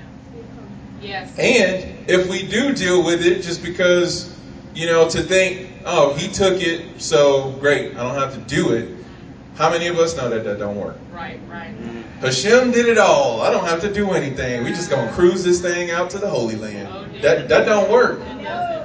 [1.03, 1.38] Yes.
[1.38, 4.35] And if we do deal with it, just because
[4.74, 8.73] you know to think, oh, he took it, so great, I don't have to do
[8.73, 8.96] it.
[9.56, 10.96] How many of us know that that don't work?
[11.12, 11.77] Right, right.
[11.79, 12.21] Mm-hmm.
[12.21, 13.42] Hashem did it all.
[13.42, 14.65] I don't have to do anything.
[14.65, 16.88] We just gonna cruise this thing out to the Holy Land.
[16.90, 18.21] Oh, that that don't work.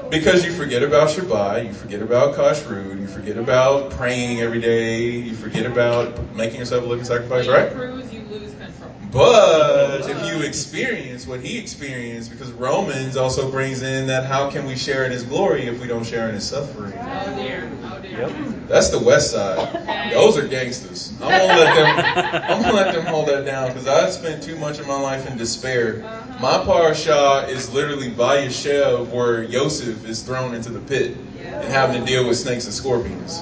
[0.10, 5.02] Because you forget about Shabbat, you forget about kashrut, you forget about praying every day,
[5.02, 7.72] you forget about making yourself a living sacrifice, right?
[7.72, 9.03] cruise, you lose control.
[9.14, 14.66] But if you experience what he experienced, because Romans also brings in that how can
[14.66, 16.94] we share in his glory if we don't share in his suffering?
[16.98, 17.72] Oh dear.
[17.84, 18.28] Oh dear.
[18.28, 18.68] Yep.
[18.68, 20.12] That's the West Side.
[20.12, 21.14] Those are gangsters.
[21.22, 22.44] I'm gonna let them.
[22.50, 25.30] I'm gonna let them hold that down because I spent too much of my life
[25.30, 26.00] in despair.
[26.42, 32.06] My parasha is literally Vayeshev, where Yosef is thrown into the pit and having to
[32.08, 33.40] deal with snakes and scorpions.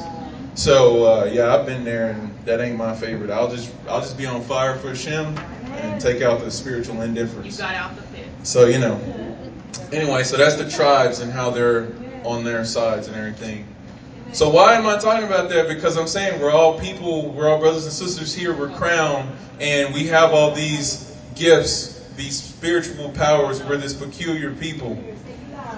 [0.55, 3.29] So uh, yeah, I've been there, and that ain't my favorite.
[3.29, 5.33] I'll just I'll just be on fire for Hashem
[5.71, 7.59] and take out the spiritual indifference.
[7.59, 7.71] You indifference.
[7.71, 8.27] got out the pit.
[8.43, 8.99] So you know.
[9.91, 11.87] Anyway, so that's the tribes and how they're
[12.23, 13.67] on their sides and everything.
[14.31, 15.67] So why am I talking about that?
[15.67, 19.93] Because I'm saying we're all people, we're all brothers and sisters here, we're crowned, and
[19.93, 24.97] we have all these gifts, these spiritual powers, we're this peculiar people.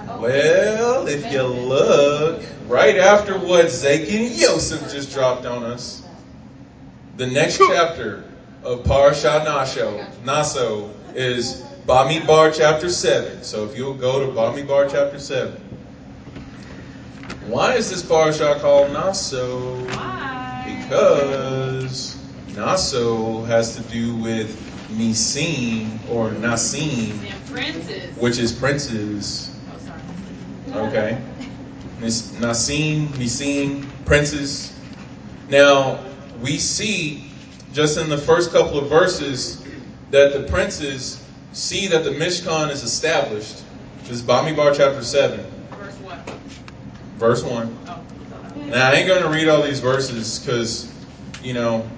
[0.06, 6.04] Well, if you look, right after what Zaki and Yosef just dropped on us,
[7.16, 8.22] the next chapter
[8.64, 13.42] of Parashat Nasho, Naso is Bamidbar chapter 7.
[13.42, 15.52] So if you'll go to Bamidbar chapter 7.
[17.46, 19.84] Why is this parasha called Naso?
[19.88, 20.78] Why?
[20.80, 22.16] Because
[22.56, 24.58] Naso has to do with
[24.92, 27.12] Nisim or Nasim,
[28.16, 29.54] which is princes.
[29.70, 29.78] Oh,
[30.72, 30.86] sorry.
[30.88, 31.22] Okay.
[32.00, 34.72] Nasim, Nisim, princes.
[35.50, 36.02] Now,
[36.40, 37.30] we see
[37.74, 39.60] just in the first couple of verses
[40.12, 41.20] that the princes
[41.52, 43.64] see that the Mishkan is established.
[44.02, 46.30] This is Bamidbar chapter 7, Verse what?
[47.18, 47.78] verse 1.
[47.88, 48.02] Oh.
[48.66, 50.92] Now, I ain't going to read all these verses because,
[51.42, 51.88] you know,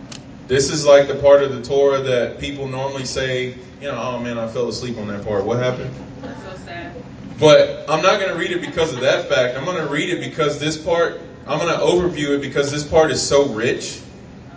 [0.48, 3.48] this is like the part of the Torah that people normally say,
[3.80, 5.44] you know, oh man, I fell asleep on that part.
[5.44, 5.94] What happened?
[6.22, 6.94] That's so sad.
[7.38, 9.58] But I'm not going to read it because of that fact.
[9.58, 12.84] I'm going to read it because this part, I'm going to overview it because this
[12.84, 14.00] part is so rich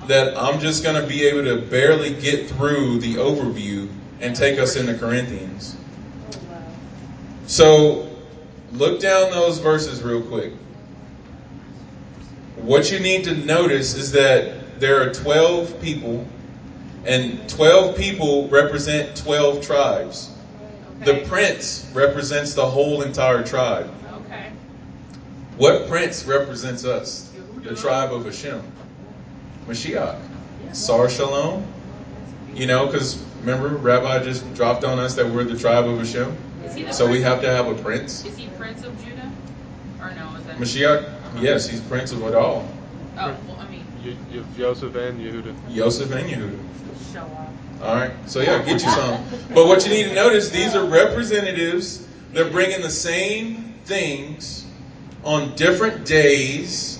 [0.10, 3.88] that I'm just going to be able to barely get through the overview
[4.20, 5.78] and take us into Corinthians.
[6.34, 6.57] Oh,
[7.45, 8.10] so
[8.72, 10.53] look down those verses real quick.
[12.55, 16.26] What you need to notice is that there are 12 people,
[17.05, 20.32] and 12 people represent 12 tribes.
[21.05, 23.93] The prince represents the whole entire tribe.
[24.26, 24.51] Okay.
[25.57, 27.32] What prince represents us?
[27.62, 28.64] The tribe of Hashem.
[29.70, 30.17] Mashiach.
[30.74, 31.65] Sar Shalom.
[32.53, 36.36] You know, because remember, Rabbi just dropped on us that we're the tribe of Hashem.
[36.65, 38.26] Is So we have to have a prince.
[38.26, 39.32] Is he Prince of Judah?
[40.01, 40.36] Or no?
[40.36, 42.67] Is that Mashiach, yes, he's prince of it all.
[43.17, 45.53] Oh, well, I mean, Yo- Yo- Joseph and Yehuda.
[45.70, 46.59] Yosef and Yehuda.
[47.13, 47.49] show off.
[47.82, 48.11] All right.
[48.26, 49.24] So yeah, get you some.
[49.53, 52.05] But what you need to notice, these are representatives.
[52.34, 54.65] They're bringing the same things
[55.24, 56.99] on different days,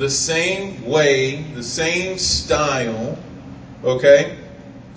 [0.00, 3.18] the same way, the same style.
[3.84, 4.36] Okay,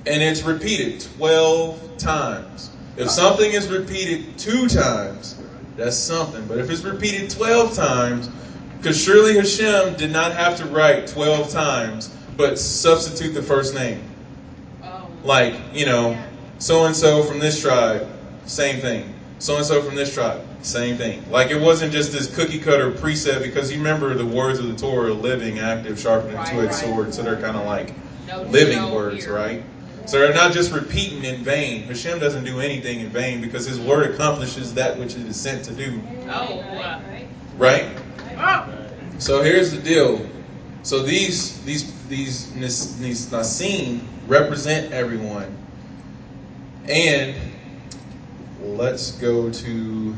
[0.07, 2.71] and it's repeated twelve times.
[2.95, 5.41] If something is repeated two times,
[5.75, 6.45] that's something.
[6.47, 8.29] But if it's repeated twelve times,
[8.77, 14.01] because surely Hashem did not have to write twelve times, but substitute the first name
[14.83, 15.07] Oh.
[15.23, 16.17] like you know
[16.59, 18.07] so and so from this tribe
[18.45, 19.12] same thing
[19.43, 22.89] so and so from this tribe same thing like it wasn't just this cookie cutter
[22.91, 26.71] preset because you remember the words of the torah are living active sharpening Right, two-edged
[26.71, 26.75] right.
[26.75, 27.93] sword so they're kind of like
[28.27, 29.35] No living words here.
[29.35, 29.61] right
[30.05, 33.79] so they're not just repeating in vain hashem doesn't do anything in vain because his
[33.81, 36.63] word accomplishes that which it is sent to do Oh.
[37.57, 37.87] right
[38.37, 38.65] Oh.
[39.19, 40.25] so here's the deal.
[40.83, 42.53] So these these these
[42.99, 45.55] these nasim represent everyone,
[46.89, 47.35] and
[48.63, 50.17] let's go to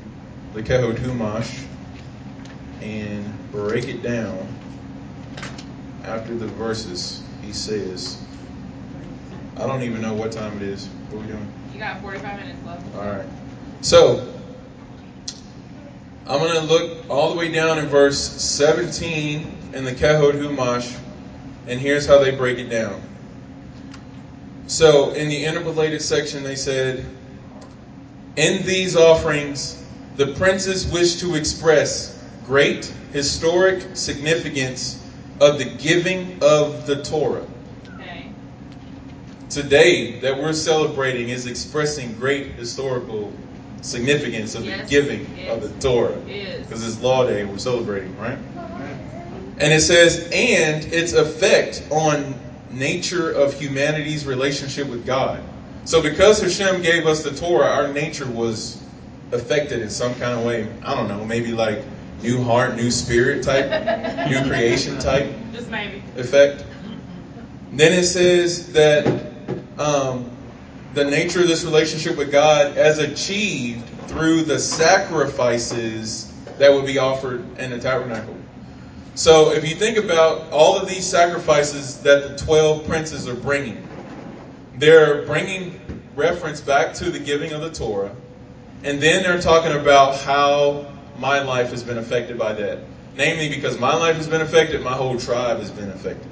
[0.54, 1.66] the Kehot Humash
[2.82, 4.48] and break it down.
[6.04, 8.18] After the verses, he says,
[9.58, 10.88] "I don't even know what time it is.
[11.10, 12.96] What are we doing?" You got 45 minutes left.
[12.96, 13.26] All right.
[13.82, 14.28] So,
[16.28, 20.96] I'm going to look all the way down in verse 17 in the Kehot Humash,
[21.68, 23.02] and here's how they break it down.
[24.68, 27.06] So, in the interpolated section, they said,
[28.36, 29.82] In these offerings,
[30.18, 35.02] the princes wish to express great historic significance
[35.40, 37.48] of the giving of the Torah.
[37.98, 38.28] Okay.
[39.50, 43.32] Today that we're celebrating is expressing great historical
[43.82, 46.20] significance of Yes, the giving of the Torah.
[46.20, 48.38] Because it's Law Day, we're celebrating, right?
[48.58, 48.94] Uh-huh.
[49.60, 52.36] And it says, and its effect on
[52.70, 55.42] nature of humanity's relationship with God.
[55.86, 58.84] So because Hashem gave us the Torah, our nature was
[59.32, 60.68] affected in some kind of way.
[60.84, 61.84] I don't know, maybe like
[62.24, 63.66] new heart, new spirit type,
[64.30, 66.02] new creation type Just maybe.
[66.18, 66.66] effect.
[67.74, 69.06] Then it says that
[69.78, 70.30] um,
[70.96, 76.98] the nature of this relationship with God as achieved through the sacrifices that would be
[76.98, 78.36] offered in the tabernacle.
[79.14, 83.88] So if you think about all of these sacrifices that the 12 princes are bringing,
[84.78, 85.80] they're bringing
[86.16, 88.16] reference back to the giving of the Torah,
[88.84, 90.86] and then they're talking about how
[91.18, 92.80] my life has been affected by that.
[93.16, 96.30] Namely, because my life has been affected, my whole tribe has been affected.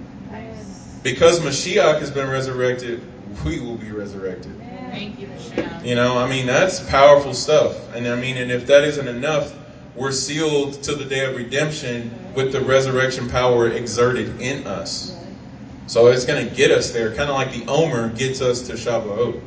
[1.01, 3.01] Because Mashiach has been resurrected,
[3.45, 4.57] we will be resurrected.
[4.91, 5.85] Thank you, Hashem.
[5.85, 7.93] You know, I mean, that's powerful stuff.
[7.93, 9.53] And I mean, and if that isn't enough,
[9.95, 15.17] we're sealed to the day of redemption with the resurrection power exerted in us.
[15.87, 18.73] So it's going to get us there, kind of like the Omer gets us to
[18.73, 19.41] Shavuot.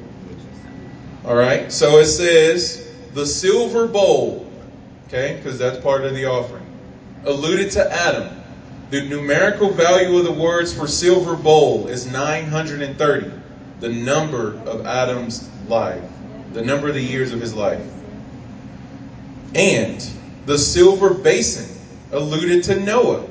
[1.25, 4.49] All right, so it says the silver bowl,
[5.09, 6.67] okay, because that's part of the offering,
[7.25, 8.41] alluded to Adam.
[8.91, 13.33] The numerical value of the words for silver bowl is 930,
[13.81, 16.05] the number of Adam's life,
[16.53, 17.85] the number of the years of his life.
[19.57, 20.09] And
[20.45, 21.77] the silver basin
[22.13, 23.27] alluded to Noah.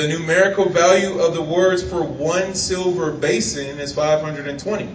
[0.00, 4.88] The numerical value of the words for one silver basin is 520.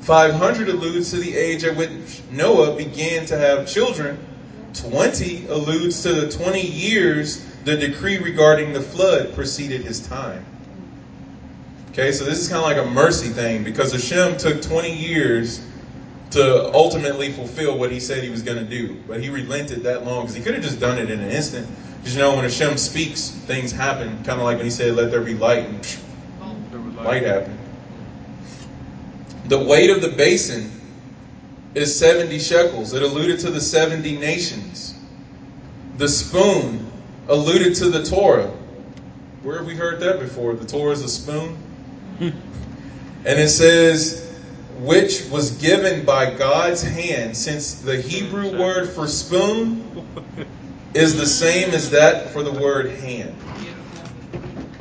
[0.00, 4.18] 500 alludes to the age at which Noah began to have children.
[4.74, 10.44] 20 alludes to the 20 years the decree regarding the flood preceded his time.
[11.92, 15.64] Okay, so this is kind of like a mercy thing because Hashem took 20 years
[16.32, 19.00] to ultimately fulfill what he said he was going to do.
[19.06, 21.68] But he relented that long because he could have just done it in an instant.
[22.02, 24.08] Because you know, when Hashem speaks, things happen.
[24.24, 26.02] Kind of like when he said, let there be light, and psh,
[26.72, 27.56] was light happened.
[29.44, 30.72] The weight of the basin
[31.76, 32.92] is 70 shekels.
[32.92, 34.98] It alluded to the 70 nations.
[35.98, 36.90] The spoon
[37.28, 38.50] alluded to the Torah.
[39.44, 40.54] Where have we heard that before?
[40.54, 41.56] The Torah is a spoon.
[42.18, 42.30] Hmm.
[43.24, 44.28] and it says,
[44.78, 50.04] which was given by God's hand, since the Hebrew word for spoon
[50.94, 53.34] is the same as that for the word hand.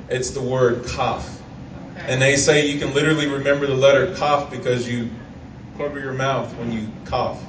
[0.10, 1.42] It's the word kaf.
[1.96, 5.10] And they say you can literally remember the letter cough because you
[5.78, 7.42] cover your mouth when you cough.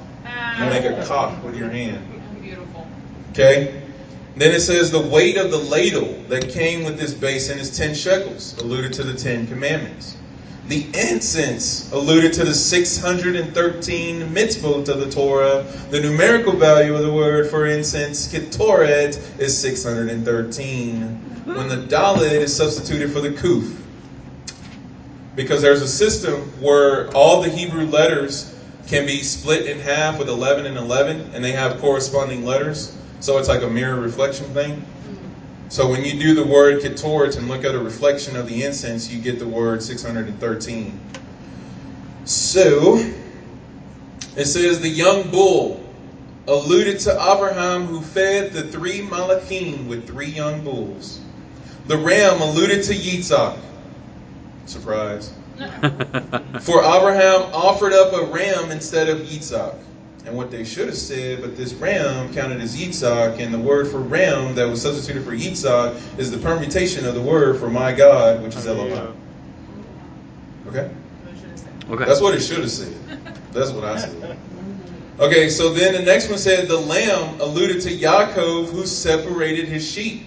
[0.57, 2.07] You make a cough with your hand.
[2.41, 2.87] Beautiful.
[3.31, 3.81] Okay?
[4.35, 7.95] Then it says the weight of the ladle that came with this basin is 10
[7.95, 10.17] shekels, alluded to the 10 commandments.
[10.67, 15.65] The incense alluded to the 613 mitzvot of the Torah.
[15.89, 21.01] The numerical value of the word for incense, ketoret, is 613.
[21.45, 23.75] When the dalet is substituted for the kuf.
[25.35, 28.55] Because there's a system where all the Hebrew letters
[28.87, 32.95] can be split in half with 11 and 11, and they have corresponding letters.
[33.19, 34.85] So it's like a mirror reflection thing.
[35.73, 39.11] So when you do the word ketoret and look at a reflection of the incense,
[39.11, 40.99] you get the word 613.
[42.25, 42.97] So
[44.35, 45.83] it says the young bull
[46.47, 51.21] alluded to Abraham who fed the three malachim with three young bulls.
[51.87, 53.57] The ram alluded to Yitzhak.
[54.67, 55.33] Surprise.
[56.61, 59.75] For Abraham offered up a ram instead of Yitzhak.
[60.25, 63.89] And what they should have said, but this ram counted as Yitzhak, and the word
[63.89, 67.91] for ram that was substituted for Yitzhak is the permutation of the word for my
[67.91, 69.17] God, which is oh, Elohim.
[70.67, 70.89] Okay?
[71.89, 72.05] Okay.
[72.05, 72.95] That's what it should have said.
[73.51, 74.37] That's what I said.
[75.19, 79.87] Okay, so then the next one said the lamb alluded to Yaakov who separated his
[79.87, 80.25] sheep.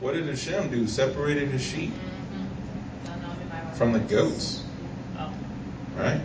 [0.00, 0.88] What did Hashem do?
[0.88, 3.06] Separated his sheep mm-hmm.
[3.06, 4.64] Don't know if I from the goats.
[5.16, 5.32] Oh.
[5.96, 6.20] Right?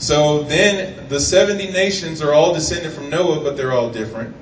[0.00, 4.34] So then the 70 nations are all descended from Noah, but they're all different.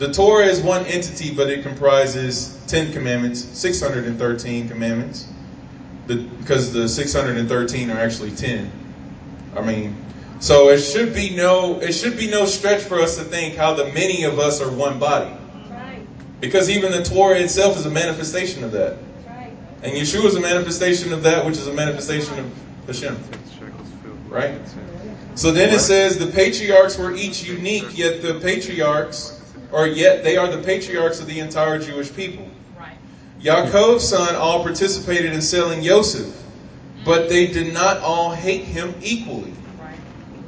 [0.00, 5.28] The Torah is one entity, but it comprises 10 commandments, 613 commandments.
[6.08, 8.70] The, because the 613 are actually 10.
[9.56, 9.96] I mean,
[10.40, 13.74] so it should be no it should be no stretch for us to think how
[13.74, 15.34] the many of us are one body.
[15.70, 16.06] Right,
[16.40, 18.98] Because even the Torah itself is a manifestation of that.
[19.26, 19.56] right.
[19.82, 22.52] And Yeshua is a manifestation of that, which is a manifestation of
[22.86, 23.16] Hashem.
[24.28, 24.60] Right.
[25.34, 30.36] So then it says the patriarchs were each unique, yet the patriarchs, or yet they
[30.36, 32.48] are the patriarchs of the entire Jewish people.
[32.78, 32.96] Right.
[33.40, 36.42] Yaakov's son all participated in selling Yosef,
[37.04, 39.52] but they did not all hate him equally.
[39.78, 39.98] Right.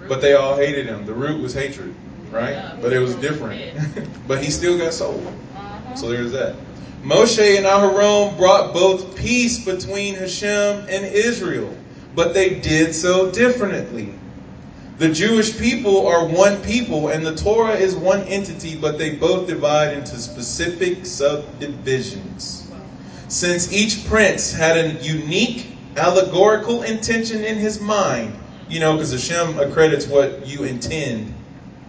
[0.09, 1.05] But they all hated him.
[1.05, 1.95] The root was hatred,
[2.31, 2.53] right?
[2.53, 2.79] Yeah.
[2.81, 3.79] But it was different.
[4.27, 5.27] but he still got sold.
[5.55, 5.95] Uh-huh.
[5.97, 6.57] So there's that.
[7.03, 11.77] Moshe and Aharon brought both peace between Hashem and Israel,
[12.19, 14.13] but they did so differently.
[14.99, 19.47] The Jewish people are one people, and the Torah is one entity, but they both
[19.47, 22.73] divide into specific subdivisions.
[23.29, 28.37] Since each prince had a unique allegorical intention in his mind,
[28.69, 31.33] you know, because Hashem accredits what you intend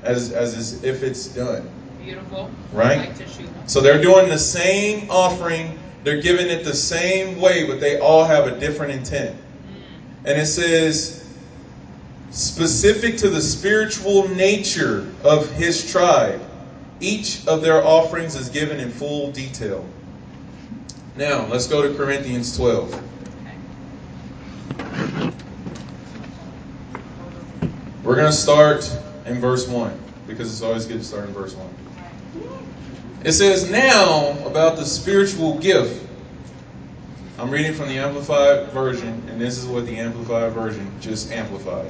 [0.03, 1.67] as, as, as if it's done.
[2.03, 2.51] Beautiful.
[2.71, 3.17] Right?
[3.19, 3.27] Like.
[3.65, 8.25] So they're doing the same offering They're giving it the same way, but they all
[8.25, 9.35] have a different intent.
[10.25, 11.25] And it says,
[12.31, 16.41] specific to the spiritual nature of his tribe,
[16.99, 19.85] each of their offerings is given in full detail.
[21.15, 23.03] Now, let's go to Corinthians 12.
[28.03, 28.91] We're going to start
[29.25, 29.97] in verse 1
[30.27, 31.69] because it's always good to start in verse 1.
[33.23, 36.08] It says, Now about the spiritual gift.
[37.39, 41.89] I'm reading from the Amplified Version, and this is what the Amplified Version just amplified.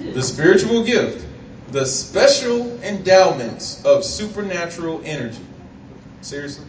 [0.00, 1.24] The spiritual gift,
[1.70, 5.46] the special endowments of supernatural energy.
[6.22, 6.66] Seriously?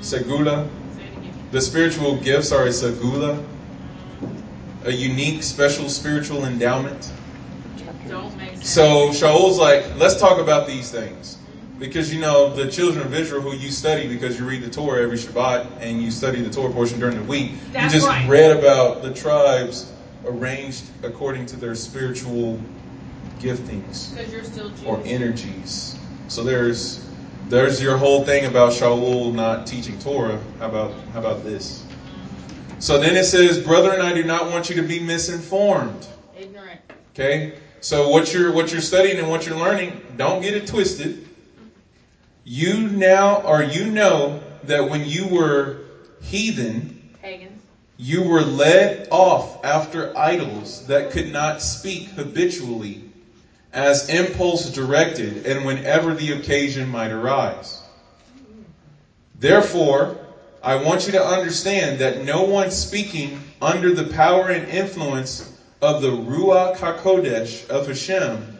[0.00, 0.68] Segula.
[0.96, 1.32] Say it again.
[1.52, 3.40] The spiritual gifts are a segula,
[4.84, 7.12] a unique, special spiritual endowment.
[8.08, 8.56] Don't make.
[8.64, 11.38] So Shaul's like, let's talk about these things.
[11.82, 15.02] Because you know, the children of Israel who you study because you read the Torah
[15.02, 18.28] every Shabbat and you study the Torah portion during the week, That's you just right.
[18.28, 19.92] read about the tribes
[20.24, 22.60] arranged according to their spiritual
[23.40, 24.84] giftings you're still Jewish.
[24.84, 25.98] or energies.
[26.28, 27.04] So there's
[27.48, 30.40] there's your whole thing about Shaul not teaching Torah.
[30.60, 31.84] How about how about this?
[32.78, 36.06] So then it says, Brethren, I do not want you to be misinformed.
[36.38, 36.78] Ignorant.
[37.12, 37.54] Okay?
[37.80, 41.28] So what you're what you're studying and what you're learning, don't get it twisted.
[42.44, 45.78] You now or you know that when you were
[46.22, 47.62] heathen, Pagans.
[47.96, 53.04] you were led off after idols that could not speak habitually
[53.72, 57.82] as impulse directed and whenever the occasion might arise.
[59.38, 60.18] Therefore,
[60.62, 65.48] I want you to understand that no one speaking under the power and influence
[65.80, 68.51] of the Ruach HaKodesh of Hashem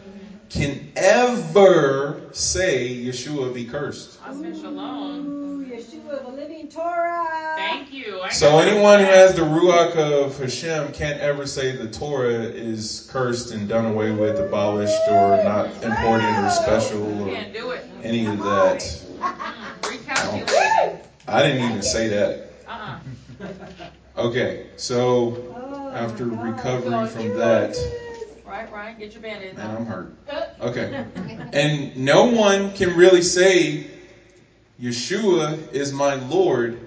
[0.53, 4.19] can ever say Yeshua be cursed.
[4.23, 5.27] I said shalom.
[5.27, 7.53] Ooh, Yeshua, the living Torah.
[7.55, 8.21] Thank you.
[8.21, 13.07] I So anyone who has the Ruach of Hashem can't ever say the Torah is
[13.11, 17.85] cursed and done away with, abolished, or not important or special or Can't do it.
[18.03, 18.99] any of that.
[21.27, 22.51] I didn't even say that.
[22.67, 22.99] Uh-uh.
[24.17, 28.02] Okay, so Oh, after recovering from that, like this?
[28.71, 28.99] Right, right.
[28.99, 30.13] Get your band-aids I'm hurt.
[30.61, 31.05] Okay.
[31.51, 33.87] And no one can really say
[34.81, 36.79] Yeshua is my Lord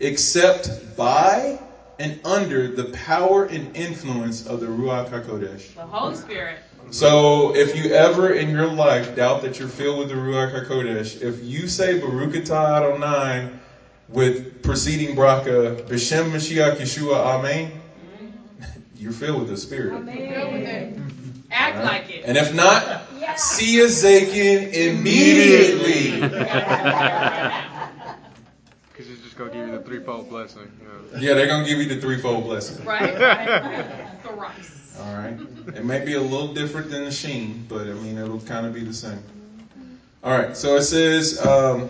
[0.00, 1.58] except by
[1.98, 5.74] and under the power and influence of the Ruach HaKodesh.
[5.74, 6.58] The Holy Spirit.
[6.90, 11.22] So if you ever in your life doubt that you're filled with the Ruach HaKodesh,
[11.22, 13.50] if you say Baruch atah Adonai
[14.08, 17.72] with preceding bracha, B'Shem Mashiach Yeshua Amen,
[18.60, 18.80] mm-hmm.
[18.96, 19.94] you're filled with the Spirit.
[19.94, 20.95] Amen.
[21.76, 22.24] Act like it.
[22.26, 22.82] And if not,
[23.20, 23.34] Yeah.
[23.36, 26.10] see a Zakin immediately.
[26.10, 28.14] You gotta have it right now.
[28.92, 30.70] Because he's just going to give you the threefold blessing.
[31.12, 31.18] Yeah.
[31.20, 32.84] Yeah, they're gonna give you the threefold blessing.
[32.84, 34.06] Right, right.
[34.22, 34.96] Thrice.
[35.00, 35.38] All right.
[35.74, 38.72] It may be a little different than the sheen, but I mean it'll kind of
[38.74, 39.22] be the same.
[40.24, 40.56] All right.
[40.56, 41.88] So it says um,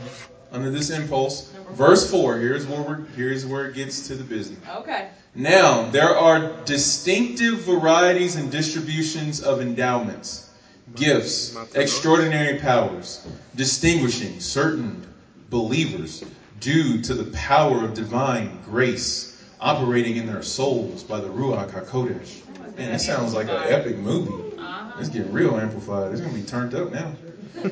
[0.52, 2.38] under this impulse, verse four.
[2.38, 4.58] Here's where we're, here's where it gets to the business.
[4.76, 5.08] Okay.
[5.34, 10.50] Now there are distinctive varieties and distributions of endowments,
[10.94, 15.06] gifts, extraordinary powers, distinguishing certain
[15.50, 16.24] believers
[16.60, 22.42] due to the power of divine grace operating in their souls by the Ruach HaKodesh.
[22.76, 24.58] Man, that sounds like an epic movie.
[24.58, 24.96] Uh-huh.
[24.98, 26.12] It's getting real amplified.
[26.12, 27.12] It's gonna be turned up now.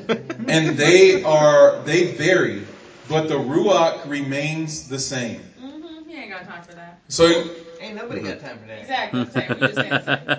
[0.49, 2.65] and they are they vary,
[3.09, 5.43] but the Ruach remains the same.
[5.61, 6.09] Mm-hmm.
[6.09, 7.01] He ain't got time for that.
[7.09, 7.51] So
[7.81, 8.81] Ain't nobody got time for that.
[8.81, 9.27] Exactly.
[9.27, 9.49] Same.
[9.49, 10.39] We just saying same.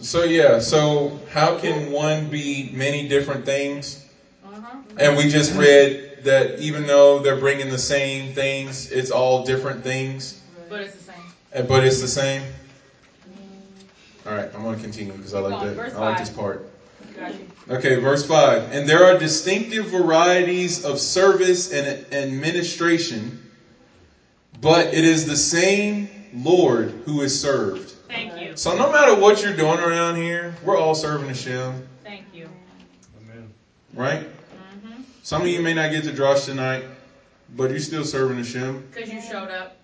[0.00, 4.06] so yeah, so how can one be many different things?
[4.44, 4.76] Uh-huh.
[4.96, 9.84] And we just read that even though they're bringing the same things, it's all different
[9.84, 11.14] things, But it's the same.
[11.54, 12.42] uh, but it's the same.
[14.26, 15.94] All right, I'm going to continue because I like that.
[15.94, 16.68] I like this part.
[17.18, 17.46] Got you.
[17.70, 18.72] Okay, verse 5.
[18.72, 23.42] And there are distinctive varieties of service and administration,
[24.60, 27.90] but it is the same Lord who is served.
[28.08, 28.56] Thank you.
[28.56, 32.48] So no matter what you're doing around here, we're all serving Hashem, Thank you.
[33.22, 33.52] Amen.
[33.94, 34.20] right?
[34.20, 35.02] Mm-hmm.
[35.22, 36.84] Some of you may not get to Drosh tonight,
[37.56, 39.76] but you're still serving Hashem, Because you showed up.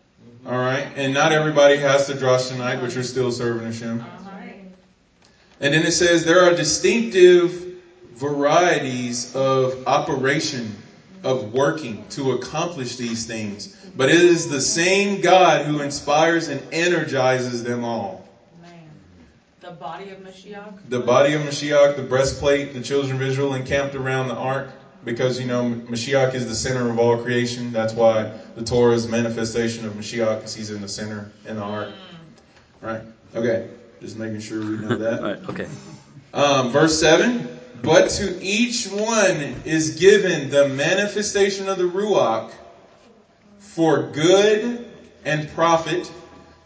[0.46, 0.86] all right?
[0.96, 4.02] And not everybody has to Drosh tonight, but you're still serving Hashem.
[5.64, 7.78] And then it says there are distinctive
[8.12, 10.76] varieties of operation,
[11.22, 13.74] of working to accomplish these things.
[13.96, 18.28] But it is the same God who inspires and energizes them all.
[18.60, 18.72] Man.
[19.60, 20.90] The body of Mashiach.
[20.90, 24.68] The body of Mashiach, the breastplate, the children of Israel encamped around the ark,
[25.02, 27.72] because you know Mashiach is the center of all creation.
[27.72, 31.56] That's why the Torah is a manifestation of Mashiach because he's in the center in
[31.56, 31.88] the ark.
[31.88, 32.86] Mm.
[32.86, 33.02] Right?
[33.34, 33.70] Okay.
[34.00, 35.20] Just making sure we know that.
[35.20, 35.48] All right.
[35.48, 35.68] Okay.
[36.32, 37.48] Um, verse 7
[37.82, 42.52] But to each one is given the manifestation of the Ruach
[43.58, 44.90] for good
[45.24, 46.10] and profit.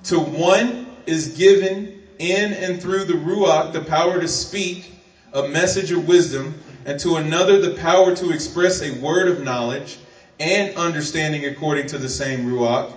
[0.05, 4.93] To one is given in and through the Ruach the power to speak
[5.33, 9.99] a message of wisdom, and to another the power to express a word of knowledge
[10.41, 12.95] and understanding according to the same Ruach.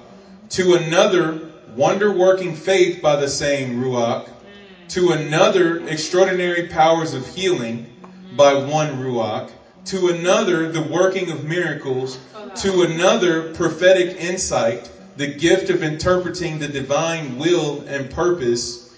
[0.51, 4.29] To another, wonder working faith by the same Ruach
[4.89, 7.89] to another extraordinary powers of healing
[8.33, 9.49] by one ruach
[9.85, 12.19] to another the working of miracles
[12.57, 18.91] to another prophetic insight the gift of interpreting the divine will and purpose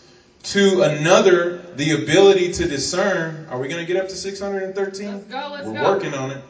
[0.43, 5.25] to another the ability to discern are we going to get up to 613 Let's
[5.25, 5.83] go, let's we're go.
[5.83, 6.41] working on it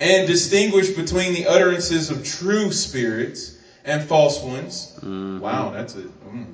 [0.00, 3.52] and distinguish between the utterances of true spirits
[3.86, 5.40] and false ones Mhm.
[5.40, 6.46] wow that's it mm.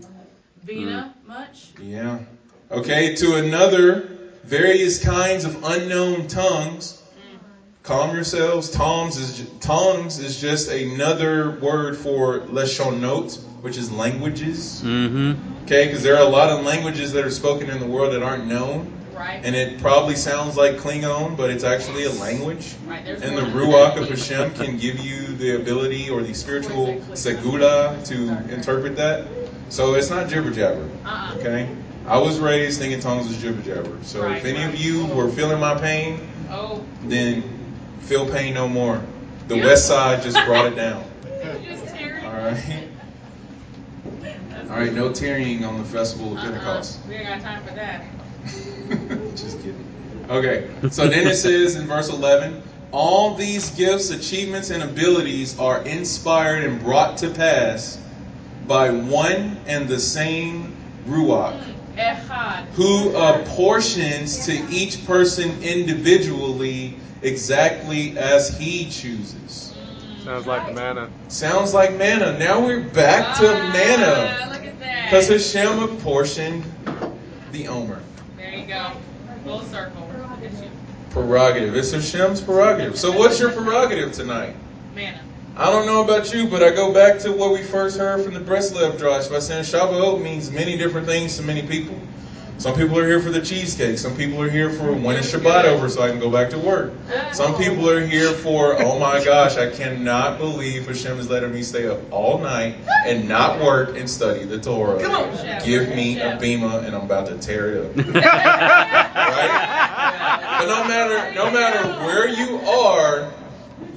[0.65, 1.71] Vina, much?
[1.83, 2.21] Yeah.
[2.71, 4.09] Okay, to another,
[4.45, 7.03] various kinds of unknown tongues.
[7.83, 8.71] Calm yourselves.
[8.71, 14.83] Tongues is ju- tongues is just another word for leshonot, which is languages.
[14.85, 15.33] Mm-hmm.
[15.65, 18.23] Okay, because there are a lot of languages that are spoken in the world that
[18.23, 18.93] aren't known,
[19.23, 19.41] Right.
[19.45, 22.75] and it probably sounds like Klingon, but it's actually a language.
[22.89, 23.05] right.
[23.05, 23.43] There's And the.
[23.43, 29.29] Ruach of Hashem can give you the ability or the spiritual segula to interpret that.
[29.69, 30.89] So it's not jibber jabber.
[31.05, 31.37] Uh-uh.
[31.39, 31.69] Okay?
[32.09, 33.97] I was raised thinking tongues was jibber jabber.
[34.03, 34.79] So if Right, any of right.
[34.79, 37.45] you were feeling my pain, Oh, then
[38.01, 39.01] feel pain no more.
[39.47, 39.67] The Yeah.
[39.67, 41.05] west side just brought it down.
[42.25, 42.89] Alright?
[44.69, 46.43] Alright, no tearing on the festival of Uh-uh.
[46.51, 46.99] Pentecost.
[47.09, 48.05] We ain't got time for that.
[49.37, 49.85] Just kidding.
[50.31, 52.63] Okay, so then it says in verse 11
[52.93, 57.99] All these gifts, achievements, and abilities are inspired and brought to pass
[58.67, 60.77] by one and the same
[61.07, 61.61] Ruach,
[62.75, 69.75] who apportions to each person individually exactly as he chooses.
[70.23, 71.11] Sounds like the manna.
[71.29, 72.39] Sounds like manna.
[72.39, 74.53] Now we're back to Ah, manna.
[74.53, 75.05] Look at.
[75.05, 76.65] Because Hashem apportioned
[77.51, 78.01] the Omer.
[78.69, 78.93] Go.
[79.45, 80.09] Full circle.
[80.43, 80.71] At you.
[81.11, 81.77] Prerogative.
[81.77, 82.99] It's Hashem's prerogative.
[82.99, 84.57] So what's your prerogative tonight?
[84.95, 85.21] Manna.
[85.57, 88.35] I don't know about you, but I go back to what we first heard from
[88.35, 91.99] the Breslev Drosh by saying Shavuot means many different things to many people.
[92.63, 93.99] Some people are here for the cheesecake.
[93.99, 96.59] Some people are here for when is Shabbat over so I can go back to
[96.61, 96.93] work.
[97.33, 101.65] Some people are here for, oh my gosh, I cannot believe Hashem is letting me
[101.65, 105.03] stay up all night and not work and study the Torah.
[105.03, 107.97] Come on, Give me a bema and I'm about to tear it up.
[108.15, 108.53] right?
[110.61, 113.29] But no matter no matter where you are,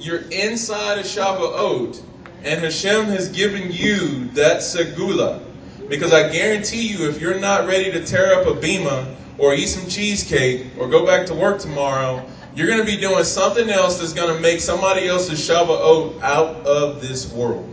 [0.00, 2.02] you're inside of Shavuot,
[2.42, 5.45] and Hashem has given you that segula.
[5.88, 9.66] Because I guarantee you, if you're not ready to tear up a bema or eat
[9.66, 12.26] some cheesecake or go back to work tomorrow,
[12.56, 16.56] you're going to be doing something else that's going to make somebody else's Shavuot out
[16.66, 17.72] of this world.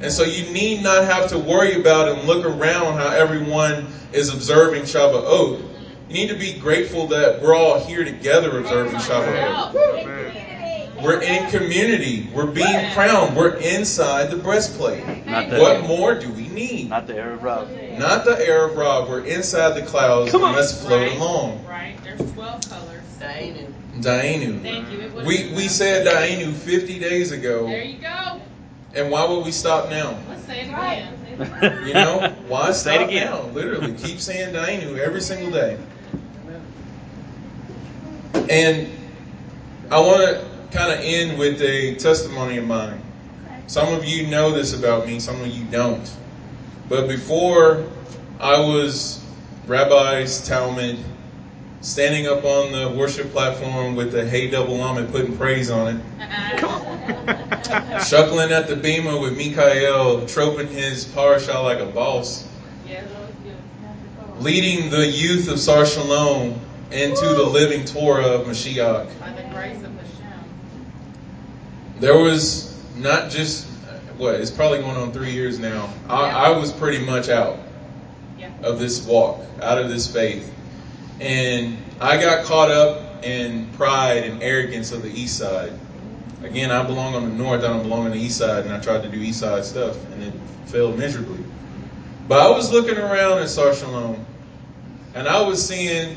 [0.00, 4.34] And so you need not have to worry about and look around how everyone is
[4.34, 5.60] observing Shavuot.
[6.08, 10.41] You need to be grateful that we're all here together observing Shavuot.
[11.02, 11.18] Man.
[11.18, 12.28] We're in community.
[12.34, 13.36] We're being crowned.
[13.36, 15.04] We're inside the breastplate.
[15.26, 16.88] Not the What more do we need?
[16.90, 17.68] not the Erev Rav.
[17.98, 19.08] Not the Erev Rav.
[19.08, 21.16] We're inside the clouds and let's float Right.
[21.18, 21.64] along.
[21.66, 21.96] Right.
[22.04, 23.02] There's 12 colors.
[23.18, 23.72] Dainu.
[24.00, 24.62] Dainu.
[24.62, 25.08] Thank you.
[25.26, 27.66] We, we said Dainu 50 days ago.
[27.66, 28.40] There you go.
[28.94, 30.18] And why would we stop now?
[30.28, 31.18] Let's say it again.
[31.86, 33.26] You know, why Say it stop again.
[33.26, 33.42] now?
[33.52, 35.78] Literally, keep saying Dainu every single day.
[38.50, 38.88] And
[39.90, 43.00] I want to kind of end with a testimony of mine.
[43.66, 46.10] Some of you know this about me, some of you don't.
[46.88, 47.86] But before
[48.40, 49.24] I was
[49.66, 50.98] Rabbi's Talmud,
[51.80, 56.02] standing up on the worship platform with the Hey Double Lamed putting praise on it,
[56.20, 58.04] uh-uh.
[58.04, 62.46] chuckling at the bema with Mikael, troping his parasha like a boss,
[62.86, 64.42] Yeah, that was good.
[64.42, 66.58] leading the youth of Sar Shalom
[66.90, 69.08] into the living Torah of Mashiach.
[69.18, 70.21] By the grace of Hashem.
[72.00, 73.66] There was not just
[74.16, 75.92] what it's probably going on three years now.
[76.08, 77.58] I, I was pretty much out
[78.38, 78.50] Yeah.
[78.62, 80.52] of this walk, out of this faith,
[81.20, 85.72] and I got caught up in pride and arrogance of the East Side.
[86.42, 87.62] Again, I belong on the North.
[87.62, 89.96] I don't belong on the East Side, and I tried to do East Side stuff,
[90.12, 90.34] and it
[90.66, 91.42] failed miserably.
[92.26, 94.24] But I was looking around at Sar Shalom,
[95.14, 96.16] and I was seeing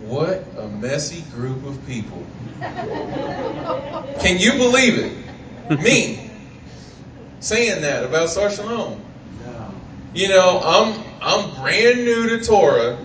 [0.00, 2.24] What a messy group of people.
[4.20, 5.80] Can you believe it?
[5.80, 6.30] Me
[7.40, 9.02] saying that about Sar Shalom.
[10.14, 12.98] You know, I'm I'm brand new to Torah.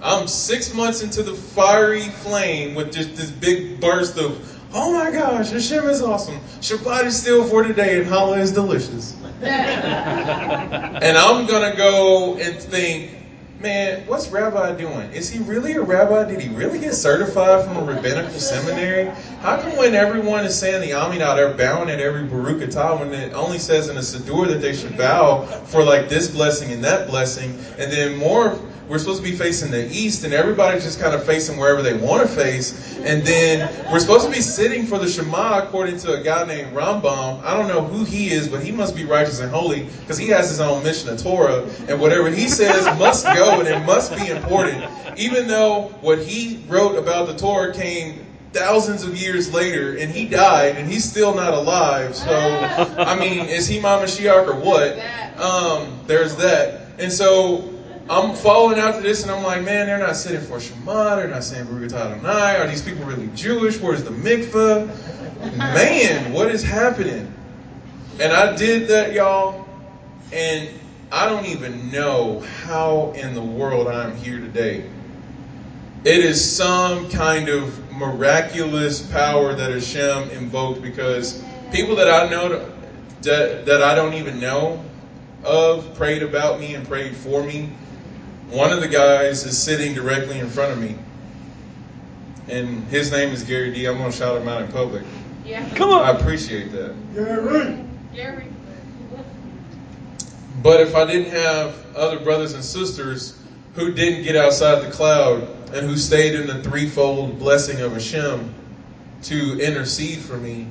[0.00, 5.12] I'm six months into the fiery flame with just this big burst of, oh my
[5.12, 6.40] gosh, Hashem is awesome.
[6.60, 9.16] Shabbat is still for today and challah is delicious.
[9.42, 13.21] and I'm gonna go and think,
[13.62, 15.10] man, what's Rabbi doing?
[15.12, 16.28] Is he really a rabbi?
[16.28, 19.06] Did he really get certified from a rabbinical seminary?
[19.40, 23.14] How come when everyone is saying the Amidah, they're bowing at every Baruch Atah when
[23.14, 26.82] it only says in the Siddur that they should bow for like this blessing and
[26.82, 28.58] that blessing, and then more
[28.88, 31.94] we're supposed to be facing the east, and everybody's just kind of facing wherever they
[31.94, 32.98] want to face.
[32.98, 36.74] And then we're supposed to be sitting for the Shema according to a guy named
[36.74, 37.42] Rambam.
[37.42, 40.28] I don't know who he is, but he must be righteous and holy because he
[40.28, 44.28] has his own Mishneh Torah, and whatever he says must go, and it must be
[44.28, 44.84] important,
[45.18, 50.26] even though what he wrote about the Torah came thousands of years later, and he
[50.26, 52.14] died, and he's still not alive.
[52.14, 52.30] So,
[52.98, 54.98] I mean, is he my Mashiach or what?
[55.40, 56.82] Um, there's that.
[56.98, 57.72] And so
[58.12, 61.16] I'm following after this, and I'm like, man, they're not sitting for Shema.
[61.16, 62.58] They're not saying Baruch Adonai.
[62.58, 63.80] Are these people really Jewish?
[63.80, 65.56] Where's the mikveh?
[65.56, 67.32] Man, what is happening?
[68.20, 69.66] And I did that, y'all,
[70.30, 70.68] and
[71.10, 74.90] I don't even know how in the world I'm here today.
[76.04, 82.70] It is some kind of miraculous power that Hashem invoked because people that I know
[83.22, 84.84] that, that I don't even know
[85.44, 87.72] of prayed about me and prayed for me.
[88.52, 90.98] One of the guys is sitting directly in front of me.
[92.48, 93.86] And his name is Gary D.
[93.86, 95.04] I'm going to shout him out in public.
[95.42, 95.66] Yeah.
[95.70, 96.04] Come on.
[96.04, 96.94] I appreciate that.
[98.14, 98.46] Gary.
[100.62, 103.38] But if I didn't have other brothers and sisters
[103.74, 108.54] who didn't get outside the cloud and who stayed in the threefold blessing of Hashem
[109.22, 110.66] to intercede for me,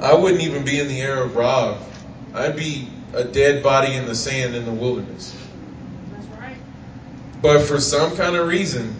[0.00, 1.80] I wouldn't even be in the Erev Rav.
[2.34, 5.45] I'd be a dead body in the sand in the wilderness.
[7.42, 8.94] But for some kind of reason,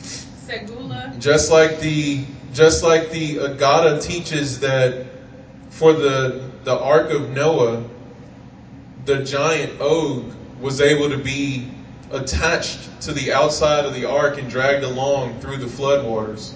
[0.00, 1.18] Segula.
[1.18, 5.06] just like the just like the Aggadah teaches that
[5.70, 7.84] for the the Ark of Noah,
[9.04, 11.68] the giant Og was able to be
[12.12, 16.54] attached to the outside of the ark and dragged along through the floodwaters.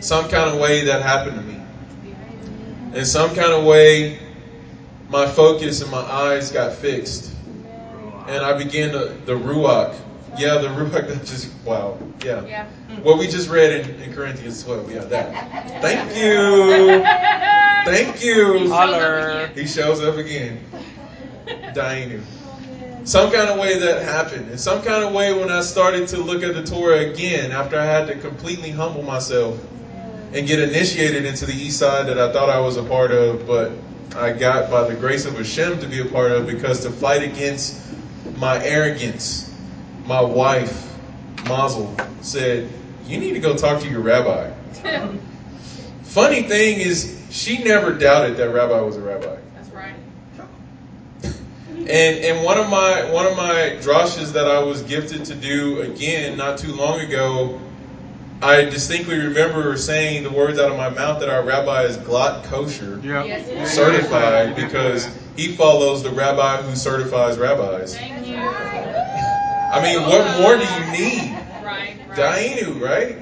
[0.00, 2.98] Some kind of way that happened to me.
[2.98, 4.18] In some kind of way,
[5.08, 7.32] my focus and my eyes got fixed.
[8.26, 9.96] And I began to, the Ruach.
[10.36, 11.98] Yeah, the Ruach that just, wow.
[12.24, 12.44] Yeah.
[12.44, 12.66] Yeah.
[13.02, 14.92] What we just read in, in Corinthians 12.
[14.92, 15.82] Yeah, that.
[15.82, 17.02] Thank you.
[17.84, 18.68] Thank you.
[18.70, 19.48] Holler.
[19.54, 20.64] He shows up again.
[21.46, 22.22] Dainu.
[23.04, 24.50] Some kind of way that happened.
[24.50, 27.78] In some kind of way when I started to look at the Torah again after
[27.78, 29.58] I had to completely humble myself
[30.34, 33.46] and get initiated into the east side that I thought I was a part of,
[33.46, 33.72] but
[34.14, 37.22] I got by the grace of Hashem to be a part of because to fight
[37.22, 37.80] against
[38.36, 39.54] my arrogance,
[40.08, 40.90] my wife,
[41.46, 42.68] Mazel, said,
[43.06, 44.50] You need to go talk to your rabbi.
[46.02, 49.36] Funny thing is, she never doubted that rabbi was a rabbi.
[49.54, 49.94] That's right.
[51.22, 55.82] And and one of my one of my drashes that I was gifted to do
[55.82, 57.60] again not too long ago,
[58.40, 62.44] I distinctly remember saying the words out of my mouth that our rabbi is glatt
[62.44, 63.26] kosher, Yep.
[63.26, 63.74] Yes.
[63.74, 67.96] certified because he follows the rabbi who certifies rabbis.
[67.96, 68.36] Thank you.
[69.70, 71.32] I mean, what more do you need?
[71.64, 71.96] Right.
[72.08, 72.16] Right.
[72.16, 73.16] Dainu, right?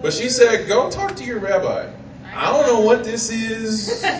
[0.00, 1.90] But she said, go talk to your rabbi.
[2.34, 4.00] I don't know what this is.
[4.02, 4.10] but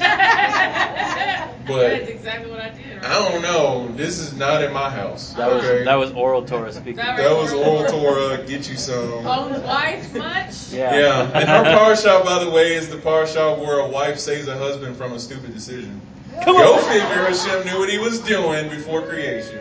[1.89, 2.97] That's exactly what I did.
[2.97, 3.05] Right?
[3.05, 3.89] I don't know.
[3.97, 5.33] This is not in my house.
[5.33, 5.85] That was Okay?
[5.85, 6.97] that was oral Torah speaking.
[6.97, 8.45] That That was oral Torah.
[8.47, 8.99] Get you some.
[9.27, 10.73] Own wife much?
[10.73, 10.95] Yeah.
[10.95, 14.57] Yeah, and her parasha, by the way, is the parasha where a wife saves a
[14.59, 16.01] husband from a stupid decision.
[16.45, 16.83] Come Go on.
[16.85, 19.59] figure, Hashem knew what he was doing before creation.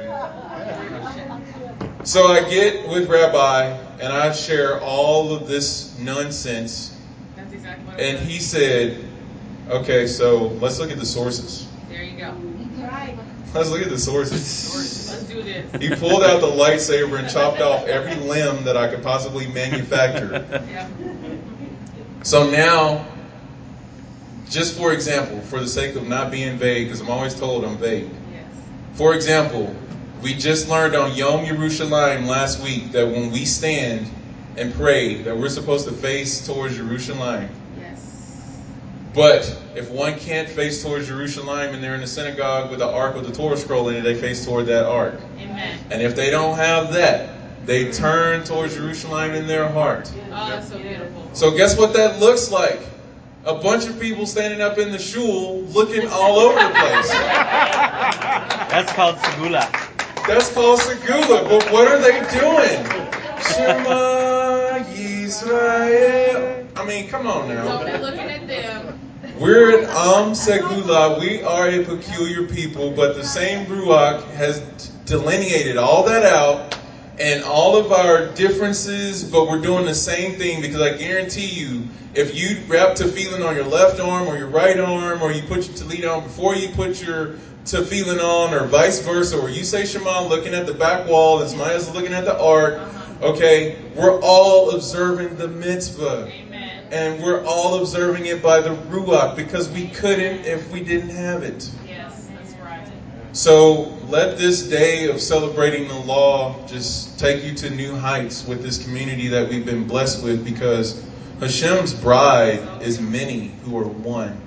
[2.04, 3.66] So I get with Rabbi
[4.00, 6.98] and I share all of this nonsense,
[7.36, 9.06] That's exactly what and he said,
[9.70, 11.68] "Okay, so let's look at the sources.
[11.90, 12.34] There you go.
[13.54, 15.66] Let's look at the sources." Let's do this.
[15.80, 20.64] He pulled out the lightsaber and chopped off every limb that I could possibly manufacture.
[22.24, 23.04] So now,
[24.48, 27.78] just for example, for the sake of not being vague, because I'm always told I'm
[27.78, 28.12] vague.
[28.32, 28.46] Yes.
[28.94, 29.76] For example,
[30.22, 34.10] we just learned on Yom Yerushalayim last week that when we stand
[34.58, 37.50] and pray, that we're supposed to face towards Yerushalayim.
[37.80, 38.62] Yes.
[39.16, 43.16] But if one can't face towards Jerusalem and they're in the synagogue with the ark
[43.16, 45.20] with the Torah scroll in it, they face toward that ark.
[45.40, 45.80] Amen.
[45.90, 50.12] And if they don't have that, they turn towards Jerusalem in their heart.
[50.32, 51.30] Oh, that's so beautiful.
[51.34, 52.80] So guess what that looks like?
[53.46, 57.10] A bunch of people standing up in the shul looking all over the place.
[58.72, 59.91] That's called segula.
[60.28, 61.44] That's called Segula.
[61.50, 62.86] But what are they doing?
[63.42, 66.68] Shema Yisrael.
[66.78, 67.84] I mean, come on now.
[67.84, 69.00] we're looking at them.
[69.40, 71.20] We're an Am Segula.
[71.20, 74.62] We are a peculiar people, but the same Ruach has
[75.06, 76.78] delineated all that out
[77.22, 81.84] and all of our differences, but we're doing the same thing because I guarantee you,
[82.16, 85.68] if you wrap tefillin on your left arm or your right arm, or you put
[85.68, 89.86] your tefillin on before you put your tefillin on, or vice versa, or you say
[89.86, 93.28] Shema looking at the back wall and somebody else is looking at the ark, uh-huh.
[93.28, 96.28] okay, we're all observing the mitzvah.
[96.28, 96.88] Amen.
[96.92, 101.44] And we're all observing it by the Ruach because we couldn't if we didn't have
[101.44, 101.70] it.
[103.34, 103.98] Yes, that's right.
[104.02, 108.62] So let this day of celebrating the law just take you to new heights with
[108.62, 111.04] this community that we've been blessed with because
[111.40, 114.40] Hashem's bride is many who are one.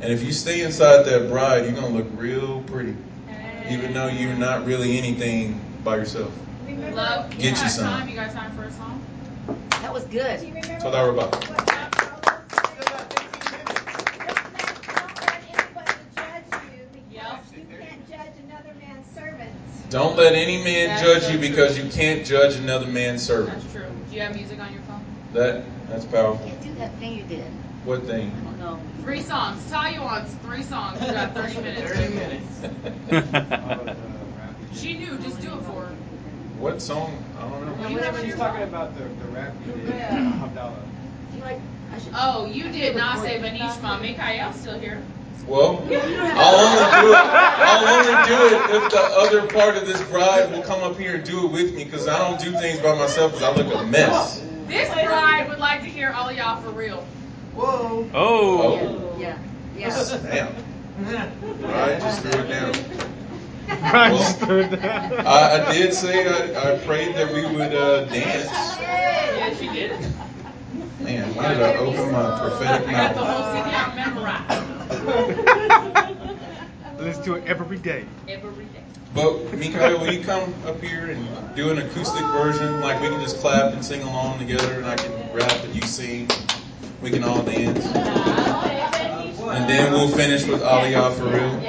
[0.00, 2.96] And if you stay inside that bride, you're going to look real pretty,
[3.68, 6.32] even though you're not really anything by yourself.
[6.92, 7.30] Love.
[7.30, 7.84] Get you got some.
[7.84, 8.08] Time?
[8.08, 9.04] You got time for a song?
[9.70, 10.40] That was good.
[10.40, 11.34] Do So that we're about.
[11.34, 11.68] what
[19.90, 23.64] Don't let anybody judge you because you can't judge another man's servants.
[23.70, 23.86] Don't let any man judge you because you can't judge another man's servant.
[23.86, 23.86] That's true.
[24.10, 25.04] Do you have music on your phone?
[25.32, 26.46] That that's powerful.
[26.46, 27.44] Can't do that thing you did.
[27.84, 28.30] What thing?
[28.30, 28.80] I don't know.
[29.02, 29.64] Three songs.
[29.70, 31.00] Tell you on three songs.
[31.00, 31.92] You got 30 minutes.
[31.92, 33.98] 30 minutes.
[34.74, 35.18] She knew.
[35.18, 35.94] Just do it for her.
[36.60, 37.24] what song?
[37.38, 37.72] I don't know.
[37.72, 38.68] What do you have on She's talking phone?
[38.68, 40.38] about the, the rap you did, Yeah.
[40.40, 40.82] Uh, Havdalah.
[41.34, 41.60] You like,
[42.14, 44.00] Oh, you did not say Benishma.
[44.00, 45.02] Mikael's still here.
[45.46, 47.16] Well, I'll only do it.
[47.16, 51.16] I'll only do it if the other part of this bride will come up here
[51.16, 53.74] and do it with me because I don't do things by myself because I look
[53.74, 54.42] a mess.
[54.66, 57.06] This bride would like to hear all y'all for real.
[57.54, 58.08] Whoa.
[58.14, 59.16] Oh.
[59.18, 59.38] Yeah.
[59.76, 60.04] Yeah.
[60.22, 60.54] Damn.
[61.60, 62.74] Bride just threw it down.
[63.70, 65.26] I just heard that.
[65.26, 68.50] I, I did say I, I prayed that we would uh, dance.
[68.80, 69.92] Yeah, she did.
[71.00, 73.54] Man, why did I open my prophetic I got the mouth?
[73.54, 74.77] whole CD out memorized.
[76.98, 78.04] Let's do it every day.
[78.26, 78.82] Every day.
[79.14, 82.80] But Mikael, will you come up here and do an acoustic version?
[82.80, 85.82] Like we can just clap and sing along together, and I can rap and you
[85.82, 86.28] sing.
[87.02, 91.60] We can all dance, and then we'll finish with Aliyah for real.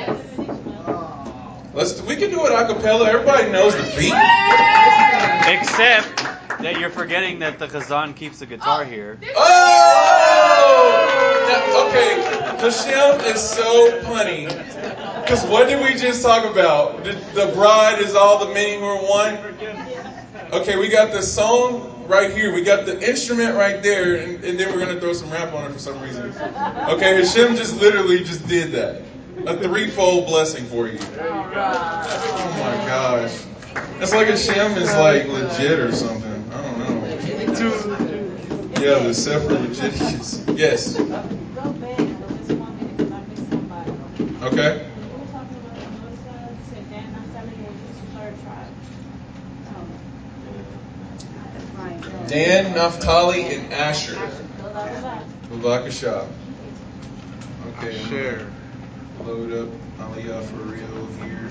[1.73, 2.01] Let's.
[2.01, 3.09] We can do it a cappella.
[3.09, 4.13] Everybody knows the beat.
[5.53, 6.23] Except
[6.61, 9.19] that you're forgetting that the chazzan keeps the guitar here.
[9.35, 10.18] Oh!
[11.49, 12.21] Now, okay,
[12.59, 14.45] Hashem is so funny.
[14.45, 17.03] Because what did we just talk about?
[17.03, 19.35] The, the bride is all the many who are one.
[20.53, 22.53] Okay, we got the song right here.
[22.53, 25.71] We got the instrument right there, and, and then we're gonna throw some rap on
[25.71, 26.27] it for some reason.
[26.27, 29.01] Okay, Hashem just literally just did that.
[29.47, 30.99] A threefold blessing for you.
[31.01, 33.43] Oh my gosh.
[33.99, 36.51] It's like Hashem is like legit or something.
[36.51, 38.08] I don't know.
[38.79, 40.57] Yeah, the Sefer Legitimus.
[40.57, 40.95] Yes.
[40.95, 41.25] Go back,
[41.99, 43.91] I just want me to because I missed somebody.
[43.91, 44.89] Okay.
[44.95, 48.71] We were talking about the Melissa, said Dan Naphtali, which is the third tribe.
[49.75, 49.91] Um,
[52.27, 54.15] Dan, Naphtali, and Asher.
[55.51, 56.27] Bavakashah.
[57.75, 57.99] Okay.
[57.99, 58.47] I'm Share.
[59.25, 59.67] Load up
[59.99, 61.49] Aliyah for real here.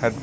[0.00, 0.14] Had